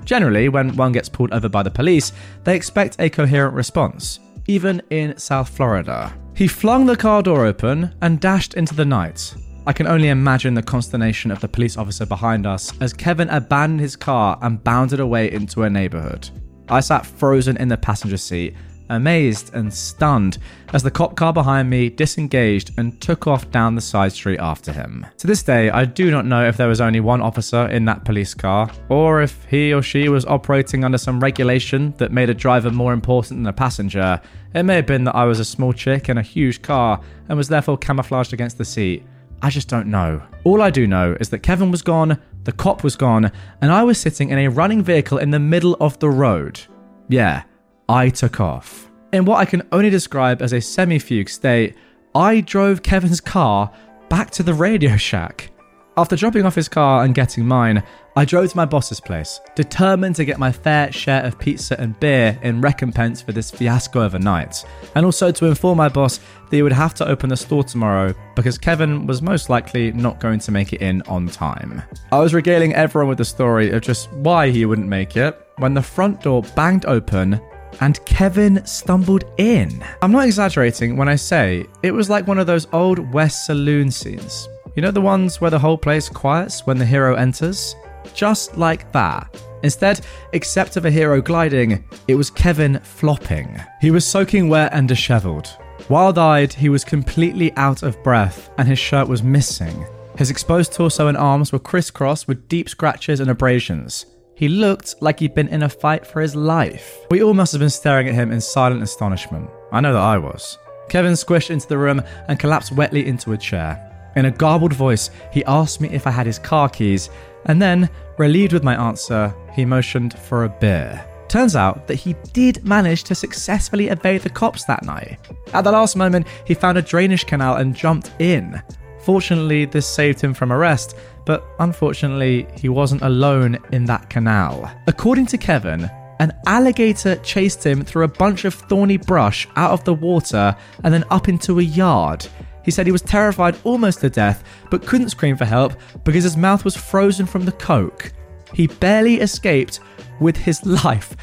Generally, 0.04 0.50
when 0.50 0.76
one 0.76 0.92
gets 0.92 1.08
pulled 1.08 1.32
over 1.32 1.48
by 1.48 1.64
the 1.64 1.72
police, 1.72 2.12
they 2.44 2.56
expect 2.56 2.98
a 3.00 3.10
coherent 3.10 3.54
response, 3.56 4.20
even 4.48 4.82
in 4.90 5.18
South 5.18 5.48
Florida. 5.48 6.14
He 6.36 6.48
flung 6.48 6.88
the 6.88 6.98
car 6.98 7.22
door 7.22 7.46
open 7.46 7.94
and 8.02 8.20
dashed 8.20 8.56
into 8.56 8.74
the 8.74 8.86
night. 8.86 9.36
I 9.68 9.74
can 9.74 9.86
only 9.86 10.10
imagine 10.10 10.56
the 10.56 10.64
consternation 10.64 11.30
of 11.30 11.40
the 11.40 11.48
police 11.48 11.78
officer 11.78 12.08
behind 12.08 12.48
us 12.48 12.74
as 12.82 12.92
Kevin 12.92 13.30
abandoned 13.30 13.82
his 13.82 13.96
car 13.96 14.40
and 14.42 14.64
bounded 14.64 15.00
away 15.00 15.32
into 15.32 15.64
a 15.64 15.70
neighborhood. 15.70 16.30
I 16.70 16.80
sat 16.80 17.06
frozen 17.06 17.56
in 17.58 17.68
the 17.68 17.78
passenger 17.78 18.18
seat, 18.18 18.56
amazed 18.90 19.54
and 19.54 19.74
stunned 19.74 20.38
as 20.74 20.84
the 20.84 20.92
cop 20.92 21.16
car 21.16 21.34
behind 21.34 21.70
me 21.70 21.90
disengaged 21.90 22.72
and 22.78 23.00
took 23.02 23.28
off 23.28 23.50
down 23.52 23.76
the 23.76 23.82
side 23.82 24.12
street 24.12 24.40
after 24.40 24.72
him. 24.72 25.06
To 25.18 25.28
this 25.28 25.44
day, 25.44 25.70
I 25.70 25.86
do 25.86 26.12
not 26.12 26.26
know 26.26 26.48
if 26.48 26.58
there 26.58 26.68
was 26.68 26.82
only 26.82 27.00
one 27.00 27.22
officer 27.22 27.68
in 27.68 27.86
that 27.86 28.06
police 28.06 28.34
car, 28.34 28.72
or 28.90 29.22
if 29.22 29.46
he 29.46 29.74
or 29.74 29.82
she 29.82 30.10
was 30.10 30.26
operating 30.26 30.84
under 30.84 30.98
some 30.98 31.20
regulation 31.20 31.94
that 31.98 32.12
made 32.12 32.30
a 32.30 32.34
driver 32.34 32.72
more 32.72 32.94
important 32.94 33.40
than 33.40 33.48
a 33.48 33.54
passenger. 33.54 34.20
It 34.54 34.64
may 34.64 34.76
have 34.76 34.86
been 34.86 35.04
that 35.06 35.16
I 35.16 35.26
was 35.26 35.40
a 35.40 35.46
small 35.46 35.74
chick 35.74 36.10
in 36.10 36.18
a 36.18 36.22
huge 36.22 36.62
car 36.62 37.02
and 37.30 37.38
was 37.38 37.48
therefore 37.48 37.78
camouflaged 37.78 38.34
against 38.34 38.58
the 38.58 38.66
seat. 38.66 39.04
I 39.42 39.50
just 39.50 39.68
don't 39.68 39.88
know. 39.88 40.22
All 40.46 40.62
I 40.62 40.70
do 40.70 40.88
know 40.88 41.18
is 41.20 41.30
that 41.30 41.40
Kevin 41.40 41.70
was 41.70 41.82
gone, 41.82 42.18
the 42.44 42.52
cop 42.52 42.84
was 42.84 42.96
gone, 42.96 43.32
and 43.62 43.72
I 43.72 43.84
was 43.84 44.00
sitting 44.00 44.30
in 44.30 44.38
a 44.38 44.48
running 44.48 44.84
vehicle 44.84 45.18
in 45.18 45.32
the 45.32 45.40
middle 45.40 45.76
of 45.82 46.00
the 46.00 46.10
road. 46.10 46.62
Yeah, 47.10 47.44
I 47.90 48.10
took 48.10 48.40
off. 48.40 48.90
In 49.12 49.26
what 49.26 49.38
I 49.38 49.46
can 49.46 49.68
only 49.72 49.90
describe 49.90 50.42
as 50.42 50.54
a 50.54 50.62
semi 50.62 51.00
fugue 51.00 51.30
state, 51.30 51.76
I 52.16 52.42
drove 52.42 52.84
Kevin's 52.84 53.22
car 53.22 53.72
back 54.10 54.32
to 54.32 54.44
the 54.44 54.54
Radio 54.54 54.98
Shack. 54.98 55.52
After 55.96 56.16
dropping 56.16 56.46
off 56.46 56.56
his 56.56 56.70
car 56.70 57.04
and 57.04 57.14
getting 57.14 57.46
mine, 57.46 57.84
I 58.16 58.26
drove 58.26 58.50
to 58.50 58.58
my 58.58 58.66
boss's 58.66 59.00
place, 59.00 59.40
determined 59.56 60.16
to 60.16 60.26
get 60.26 60.40
my 60.40 60.52
fair 60.52 60.92
share 60.92 61.24
of 61.24 61.38
pizza 61.38 61.80
and 61.80 62.00
beer 62.00 62.40
in 62.42 62.62
recompense 62.62 63.22
for 63.22 63.32
this 63.32 63.52
fiasco 63.52 64.02
of 64.02 64.16
a 64.16 64.20
night, 64.20 64.66
and 64.96 65.06
also 65.06 65.32
to 65.32 65.46
inform 65.46 65.78
my 65.78 65.90
boss 65.90 66.18
that 66.18 66.56
he 66.56 66.64
would 66.64 66.72
have 66.72 66.96
to 66.96 67.08
open 67.08 67.30
the 67.30 67.38
store 67.38 67.64
tomorrow 67.64 68.14
because 68.36 68.58
Kevin 68.58 69.06
was 69.06 69.22
most 69.22 69.50
likely 69.50 69.92
not 69.92 70.20
going 70.20 70.40
to 70.40 70.52
make 70.52 70.74
it 70.74 70.82
in 70.82 71.04
on 71.04 71.28
time. 71.28 71.84
I 72.12 72.20
was 72.20 72.34
regaling 72.34 72.74
everyone 72.74 73.10
with 73.10 73.20
the 73.20 73.26
story 73.26 73.70
of 73.72 73.82
just 73.82 74.12
why 74.14 74.50
he 74.50 74.66
wouldn't 74.66 74.88
make 74.88 75.16
it 75.16 75.40
when 75.58 75.76
the 75.76 75.82
front 75.82 76.22
door 76.22 76.42
banged 76.56 76.86
open 76.86 77.40
and 77.82 78.04
Kevin 78.06 78.66
stumbled 78.66 79.26
in. 79.38 79.84
I'm 80.02 80.12
not 80.12 80.26
exaggerating 80.26 80.98
when 80.98 81.10
I 81.10 81.16
say 81.16 81.66
it 81.82 81.92
was 81.92 82.10
like 82.10 82.28
one 82.28 82.40
of 82.40 82.48
those 82.48 82.68
old 82.74 83.14
West 83.14 83.46
saloon 83.46 83.92
scenes. 83.92 84.48
You 84.76 84.82
know 84.82 84.92
the 84.92 85.02
ones 85.02 85.40
where 85.40 85.52
the 85.52 85.60
whole 85.60 85.78
place 85.78 86.10
quiets 86.10 86.66
when 86.66 86.78
the 86.78 86.86
hero 86.86 87.16
enters? 87.16 87.76
Just 88.14 88.58
like 88.58 88.92
that. 88.92 89.36
Instead, 89.64 90.02
except 90.34 90.76
of 90.76 90.86
a 90.86 90.92
hero 90.92 91.22
gliding, 91.22 91.84
it 92.08 92.16
was 92.16 92.30
Kevin 92.30 92.80
flopping. 92.80 93.62
He 93.82 93.92
was 93.92 94.06
soaking 94.06 94.50
wet 94.50 94.74
and 94.74 94.88
disheveled. 94.88 95.48
Wild 95.90 96.18
eyed, 96.18 96.54
he 96.54 96.70
was 96.70 96.84
completely 96.84 97.52
out 97.56 97.84
of 97.84 98.02
breath 98.04 98.50
and 98.58 98.68
his 98.68 98.80
shirt 98.80 99.08
was 99.08 99.24
missing. 99.24 99.86
His 100.18 100.30
exposed 100.30 100.74
torso 100.74 101.08
and 101.08 101.18
arms 101.18 101.52
were 101.52 101.60
crisscrossed 101.60 102.28
with 102.28 102.48
deep 102.48 102.70
scratches 102.70 103.20
and 103.20 103.30
abrasions. 103.30 104.06
He 104.36 104.50
looked 104.50 104.96
like 105.00 105.20
he'd 105.20 105.36
been 105.36 105.48
in 105.48 105.64
a 105.64 105.70
fight 105.70 106.08
for 106.08 106.20
his 106.20 106.36
life. 106.36 107.06
We 107.12 107.22
all 107.22 107.34
must 107.34 107.52
have 107.54 107.60
been 107.60 107.70
staring 107.70 108.08
at 108.08 108.16
him 108.16 108.32
in 108.32 108.42
silent 108.42 108.82
astonishment. 108.82 109.50
I 109.72 109.80
know 109.80 109.94
that 109.94 110.02
I 110.02 110.18
was. 110.18 110.58
Kevin 110.90 111.14
squished 111.14 111.52
into 111.52 111.68
the 111.68 111.78
room 111.78 112.02
and 112.28 112.40
collapsed 112.40 112.72
wetly 112.72 113.06
into 113.08 113.34
a 113.34 113.38
chair. 113.38 113.90
In 114.16 114.26
a 114.26 114.32
garbled 114.32 114.74
voice, 114.74 115.12
he 115.32 115.46
asked 115.46 115.82
me 115.82 115.90
if 115.90 116.08
I 116.08 116.12
had 116.12 116.26
his 116.26 116.40
car 116.40 116.70
keys, 116.70 117.10
and 117.46 117.62
then, 117.62 117.90
relieved 118.18 118.54
with 118.54 118.64
my 118.64 118.76
answer, 118.76 119.34
he 119.54 119.66
motioned 119.66 120.18
for 120.18 120.44
a 120.44 120.50
beer. 120.50 121.04
Turns 121.28 121.56
out 121.56 121.88
that 121.88 121.96
he 121.96 122.16
did 122.32 122.64
manage 122.64 123.04
to 123.06 123.16
successfully 123.16 123.88
evade 123.88 124.22
the 124.22 124.30
cops 124.30 124.66
that 124.66 124.84
night. 124.84 125.18
At 125.54 125.64
the 125.64 125.72
last 125.72 125.96
moment, 125.96 126.28
he 126.46 126.54
found 126.54 126.78
a 126.78 126.82
drainage 126.82 127.26
canal 127.26 127.56
and 127.56 127.76
jumped 127.76 128.12
in. 128.20 128.62
Fortunately, 129.00 129.66
this 129.66 129.88
saved 129.88 130.22
him 130.22 130.34
from 130.34 130.54
arrest, 130.54 130.96
but 131.26 131.46
unfortunately, 131.60 132.48
he 132.56 132.70
wasn't 132.70 133.02
alone 133.02 133.58
in 133.72 133.86
that 133.86 134.10
canal. 134.10 134.72
According 134.88 135.28
to 135.28 135.38
Kevin, 135.38 135.90
an 136.20 136.34
alligator 136.46 137.16
chased 137.18 137.66
him 137.66 137.84
through 137.84 138.04
a 138.04 138.08
bunch 138.08 138.46
of 138.46 138.54
thorny 138.54 138.98
brush 138.98 139.48
out 139.56 139.72
of 139.72 139.84
the 139.84 139.94
water 139.94 140.56
and 140.84 140.94
then 140.94 141.04
up 141.10 141.28
into 141.28 141.60
a 141.60 141.64
yard. 141.64 142.26
He 142.64 142.72
said 142.72 142.86
he 142.86 142.92
was 142.92 143.02
terrified 143.02 143.58
almost 143.64 144.00
to 144.02 144.10
death, 144.10 144.44
but 144.70 144.86
couldn't 144.86 145.10
scream 145.10 145.36
for 145.36 145.46
help 145.46 145.74
because 146.04 146.24
his 146.24 146.38
mouth 146.38 146.64
was 146.64 146.78
frozen 146.78 147.26
from 147.26 147.46
the 147.46 147.52
coke. 147.52 148.14
He 148.54 148.68
barely 148.68 149.20
escaped 149.20 149.80
with 150.20 150.38
his 150.38 150.66
life. 150.84 151.16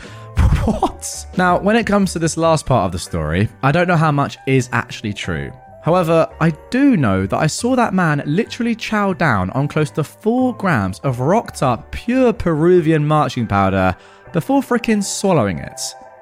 What? 0.65 1.27
Now, 1.37 1.59
when 1.59 1.77
it 1.77 1.87
comes 1.87 2.13
to 2.13 2.19
this 2.19 2.37
last 2.37 2.67
part 2.67 2.85
of 2.87 2.93
the 2.93 2.99
story, 2.99 3.49
I 3.63 3.73
don't 3.73 3.89
know 3.89 3.97
how 3.97 4.13
much 4.13 4.37
is 4.47 4.69
actually 4.73 5.15
true. 5.15 5.53
However, 5.83 6.29
I 6.41 6.51
do 6.71 6.97
know 6.97 7.27
that 7.27 7.39
I 7.39 7.47
saw 7.47 7.75
that 7.77 7.95
man 7.95 8.23
literally 8.27 8.75
chow 8.75 9.13
down 9.13 9.51
on 9.51 9.69
close 9.69 9.91
to 9.93 10.05
4 10.05 10.55
grams 10.57 10.99
of 11.01 11.21
rocked 11.21 11.63
up 11.63 11.91
pure 11.91 12.33
Peruvian 12.33 13.07
marching 13.07 13.47
powder 13.47 13.97
before 14.33 14.61
fricking 14.61 15.03
swallowing 15.03 15.59
it. 15.59 15.81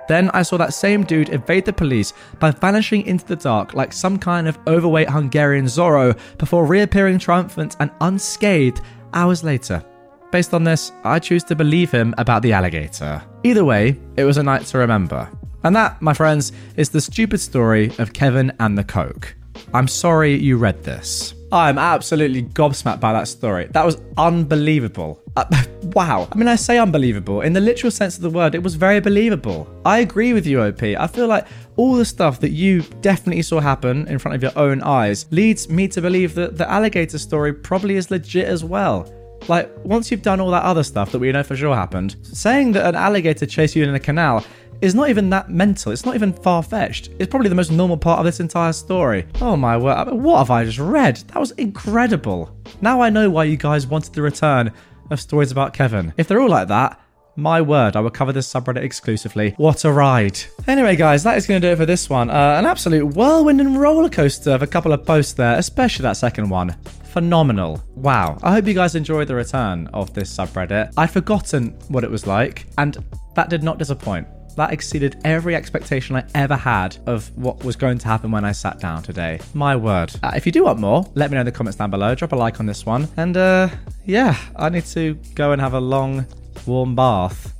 Then 0.09 0.31
I 0.31 0.42
saw 0.42 0.57
that 0.57 0.73
same 0.73 1.05
dude 1.05 1.35
evade 1.35 1.66
the 1.66 1.73
police 1.73 2.14
by 2.38 2.51
vanishing 2.51 3.05
into 3.05 3.27
the 3.27 3.37
dark 3.37 3.75
like 3.75 3.92
some 3.92 4.18
kind 4.18 4.49
of 4.49 4.59
overweight 4.66 5.11
Hungarian 5.11 5.66
Zorro 5.66 6.18
before 6.38 6.64
reappearing 6.64 7.18
triumphant 7.18 7.77
and 7.81 7.90
unscathed 8.01 8.81
hours 9.12 9.44
later. 9.44 9.85
Based 10.31 10.55
on 10.55 10.64
this, 10.64 10.92
I 11.05 11.18
choose 11.18 11.44
to 11.44 11.55
believe 11.55 11.90
him 11.90 12.14
about 12.16 12.42
the 12.42 12.53
alligator. 12.53 13.23
Either 13.44 13.64
way, 13.64 13.99
it 14.16 14.25
was 14.25 14.38
a 14.38 14.42
night 14.42 14.64
to 14.66 14.79
remember. 14.79 15.29
And 15.64 15.75
that, 15.75 16.01
my 16.01 16.14
friends, 16.14 16.53
is 16.77 16.88
the 16.88 17.01
stupid 17.01 17.40
story 17.40 17.92
of 17.99 18.12
Kevin 18.12 18.53
and 18.61 18.79
the 18.79 18.85
Coke. 18.85 19.35
I'm 19.75 19.88
sorry 19.88 20.35
you 20.35 20.57
read 20.57 20.83
this. 20.85 21.35
I'm 21.51 21.79
absolutely 21.79 22.42
gobsmacked 22.42 23.01
by 23.01 23.12
that 23.14 23.27
story. 23.27 23.68
That 23.71 23.87
was 23.87 24.01
unbelievable. 24.18 25.23
Uh, 25.35 25.44
wow. 25.94 26.29
I 26.31 26.37
mean, 26.37 26.49
I 26.49 26.57
say 26.57 26.79
unbelievable. 26.79 27.40
In 27.40 27.55
the 27.55 27.61
literal 27.61 27.90
sense 27.90 28.16
of 28.16 28.23
the 28.23 28.31
word, 28.31 28.55
it 28.55 28.62
was 28.62 28.75
very 28.75 29.01
believable. 29.01 29.66
I 29.87 30.01
agree 30.01 30.35
with 30.35 30.47
you, 30.47 30.61
OP. 30.62 30.83
I 30.83 31.07
feel 31.07 31.27
like 31.27 31.47
all 31.77 31.94
the 31.94 32.05
stuff 32.05 32.40
that 32.40 32.51
you 32.51 32.83
definitely 33.01 33.42
saw 33.42 33.61
happen 33.61 34.07
in 34.09 34.18
front 34.18 34.35
of 34.35 34.42
your 34.42 34.53
own 34.57 34.83
eyes 34.83 35.27
leads 35.31 35.71
me 35.71 35.88
to 35.88 36.03
believe 36.03 36.35
that 36.35 36.59
the 36.59 36.71
alligator 36.71 37.18
story 37.18 37.55
probably 37.55 37.97
is 37.97 38.11
legit 38.11 38.47
as 38.47 38.62
well. 38.62 39.11
Like, 39.47 39.71
once 39.85 40.11
you've 40.11 40.23
done 40.23 40.40
all 40.40 40.51
that 40.51 40.64
other 40.64 40.83
stuff 40.83 41.12
that 41.12 41.21
we 41.21 41.31
know 41.33 41.44
for 41.44 41.57
sure 41.57 41.75
happened, 41.75 42.16
saying 42.23 42.73
that 42.73 42.87
an 42.87 42.97
alligator 42.97 43.47
chased 43.47 43.77
you 43.77 43.85
in 43.85 43.94
a 43.94 44.01
canal 44.01 44.44
is 44.81 44.95
not 44.95 45.09
even 45.11 45.31
that 45.31 45.51
mental. 45.51 45.93
It's 45.93 46.05
not 46.05 46.14
even 46.14 46.33
far 46.33 46.62
fetched. 46.62 47.11
It's 47.19 47.31
probably 47.31 47.49
the 47.49 47.55
most 47.55 47.73
normal 47.73 47.97
part 47.97 48.19
of 48.19 48.25
this 48.25 48.41
entire 48.41 48.73
story. 48.73 49.27
Oh 49.41 49.57
my 49.57 49.77
word, 49.77 50.12
what 50.12 50.38
have 50.38 50.51
I 50.51 50.64
just 50.64 50.79
read? 50.79 51.17
That 51.29 51.41
was 51.41 51.53
incredible. 51.53 52.57
Now 52.81 53.01
I 53.01 53.11
know 53.11 53.31
why 53.31 53.45
you 53.45 53.57
guys 53.57 53.87
wanted 53.87 54.14
the 54.14 54.23
return 54.23 54.73
of 55.11 55.21
stories 55.21 55.51
about 55.51 55.73
Kevin. 55.73 56.12
If 56.17 56.29
they're 56.29 56.41
all 56.41 56.49
like 56.49 56.69
that, 56.69 57.01
my 57.38 57.61
word, 57.61 57.95
I 57.95 58.01
will 58.01 58.11
cover 58.11 58.33
this 58.33 58.53
subreddit 58.53 58.83
exclusively. 58.83 59.55
What 59.59 59.85
a 59.85 59.93
ride. 59.93 60.38
Anyway, 60.67 60.97
guys, 60.97 61.23
that 61.23 61.37
is 61.37 61.47
going 61.47 61.61
to 61.61 61.69
do 61.69 61.73
it 61.73 61.77
for 61.77 61.87
this 61.87 62.11
one. 62.11 62.31
Uh, 62.31 62.57
an 62.59 62.67
absolute 62.67 63.07
whirlwind 63.14 63.61
and 63.61 63.81
roller 63.81 64.09
coaster 64.09 64.51
of 64.51 64.62
a 64.62 64.67
couple 64.67 64.93
of 64.93 65.07
posts 65.07 65.35
there, 65.35 65.57
especially 65.57 66.03
that 66.03 66.17
second 66.17 66.49
one. 66.49 66.77
Phenomenal. 67.12 67.81
Wow. 67.95 68.38
I 68.43 68.53
hope 68.53 68.67
you 68.67 68.75
guys 68.75 68.97
enjoyed 68.97 69.29
the 69.29 69.37
return 69.37 69.87
of 69.95 70.12
this 70.14 70.37
subreddit. 70.37 70.93
I'd 70.97 71.12
forgotten 71.12 71.79
what 71.88 72.03
it 72.03 72.11
was 72.11 72.27
like, 72.27 72.67
and 72.77 72.99
that 73.37 73.51
did 73.51 73.62
not 73.62 73.79
disappoint. 73.79 74.27
That 74.59 74.73
exceeded 74.73 75.21
every 75.23 75.55
expectation 75.55 76.16
I 76.16 76.25
ever 76.35 76.57
had 76.57 76.97
of 77.07 77.31
what 77.38 77.62
was 77.62 77.77
going 77.77 77.99
to 77.99 78.09
happen 78.09 78.33
when 78.33 78.44
I 78.44 78.51
sat 78.51 78.81
down 78.81 79.05
today. 79.05 79.38
My 79.55 79.77
word. 79.77 80.12
Uh, 80.21 80.33
if 80.35 80.47
you 80.47 80.51
do 80.51 80.64
want 80.64 80.81
more, 80.81 81.09
let 81.14 81.31
me 81.31 81.37
know 81.37 81.42
in 81.42 81.47
the 81.47 81.53
comments 81.53 81.79
down 81.79 81.92
below. 81.92 82.16
Drop 82.16 82.33
a 82.33 82.37
like 82.37 82.59
on 82.59 82.66
this 82.66 82.85
one. 82.85 83.07
And 83.16 83.37
uh, 83.37 83.68
yeah, 84.05 84.37
I 84.57 84.68
need 84.71 84.85
to 84.87 85.14
go 85.37 85.53
and 85.53 85.61
have 85.61 85.75
a 85.75 85.81
long, 85.81 86.27
warm 86.66 86.97
bath. 86.97 87.55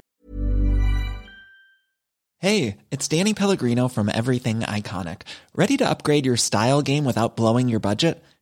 Hey, 2.41 2.79
it's 2.91 3.07
Danny 3.07 3.33
Pellegrino 3.33 3.87
from 3.87 4.11
Everything 4.13 4.63
Iconic. 4.63 5.23
Ready 5.55 5.77
to 5.77 5.89
upgrade 5.89 6.27
your 6.27 6.37
style 6.37 6.83
game 6.83 7.05
without 7.05 7.37
blowing 7.37 7.69
your 7.69 7.79
budget? 7.79 8.25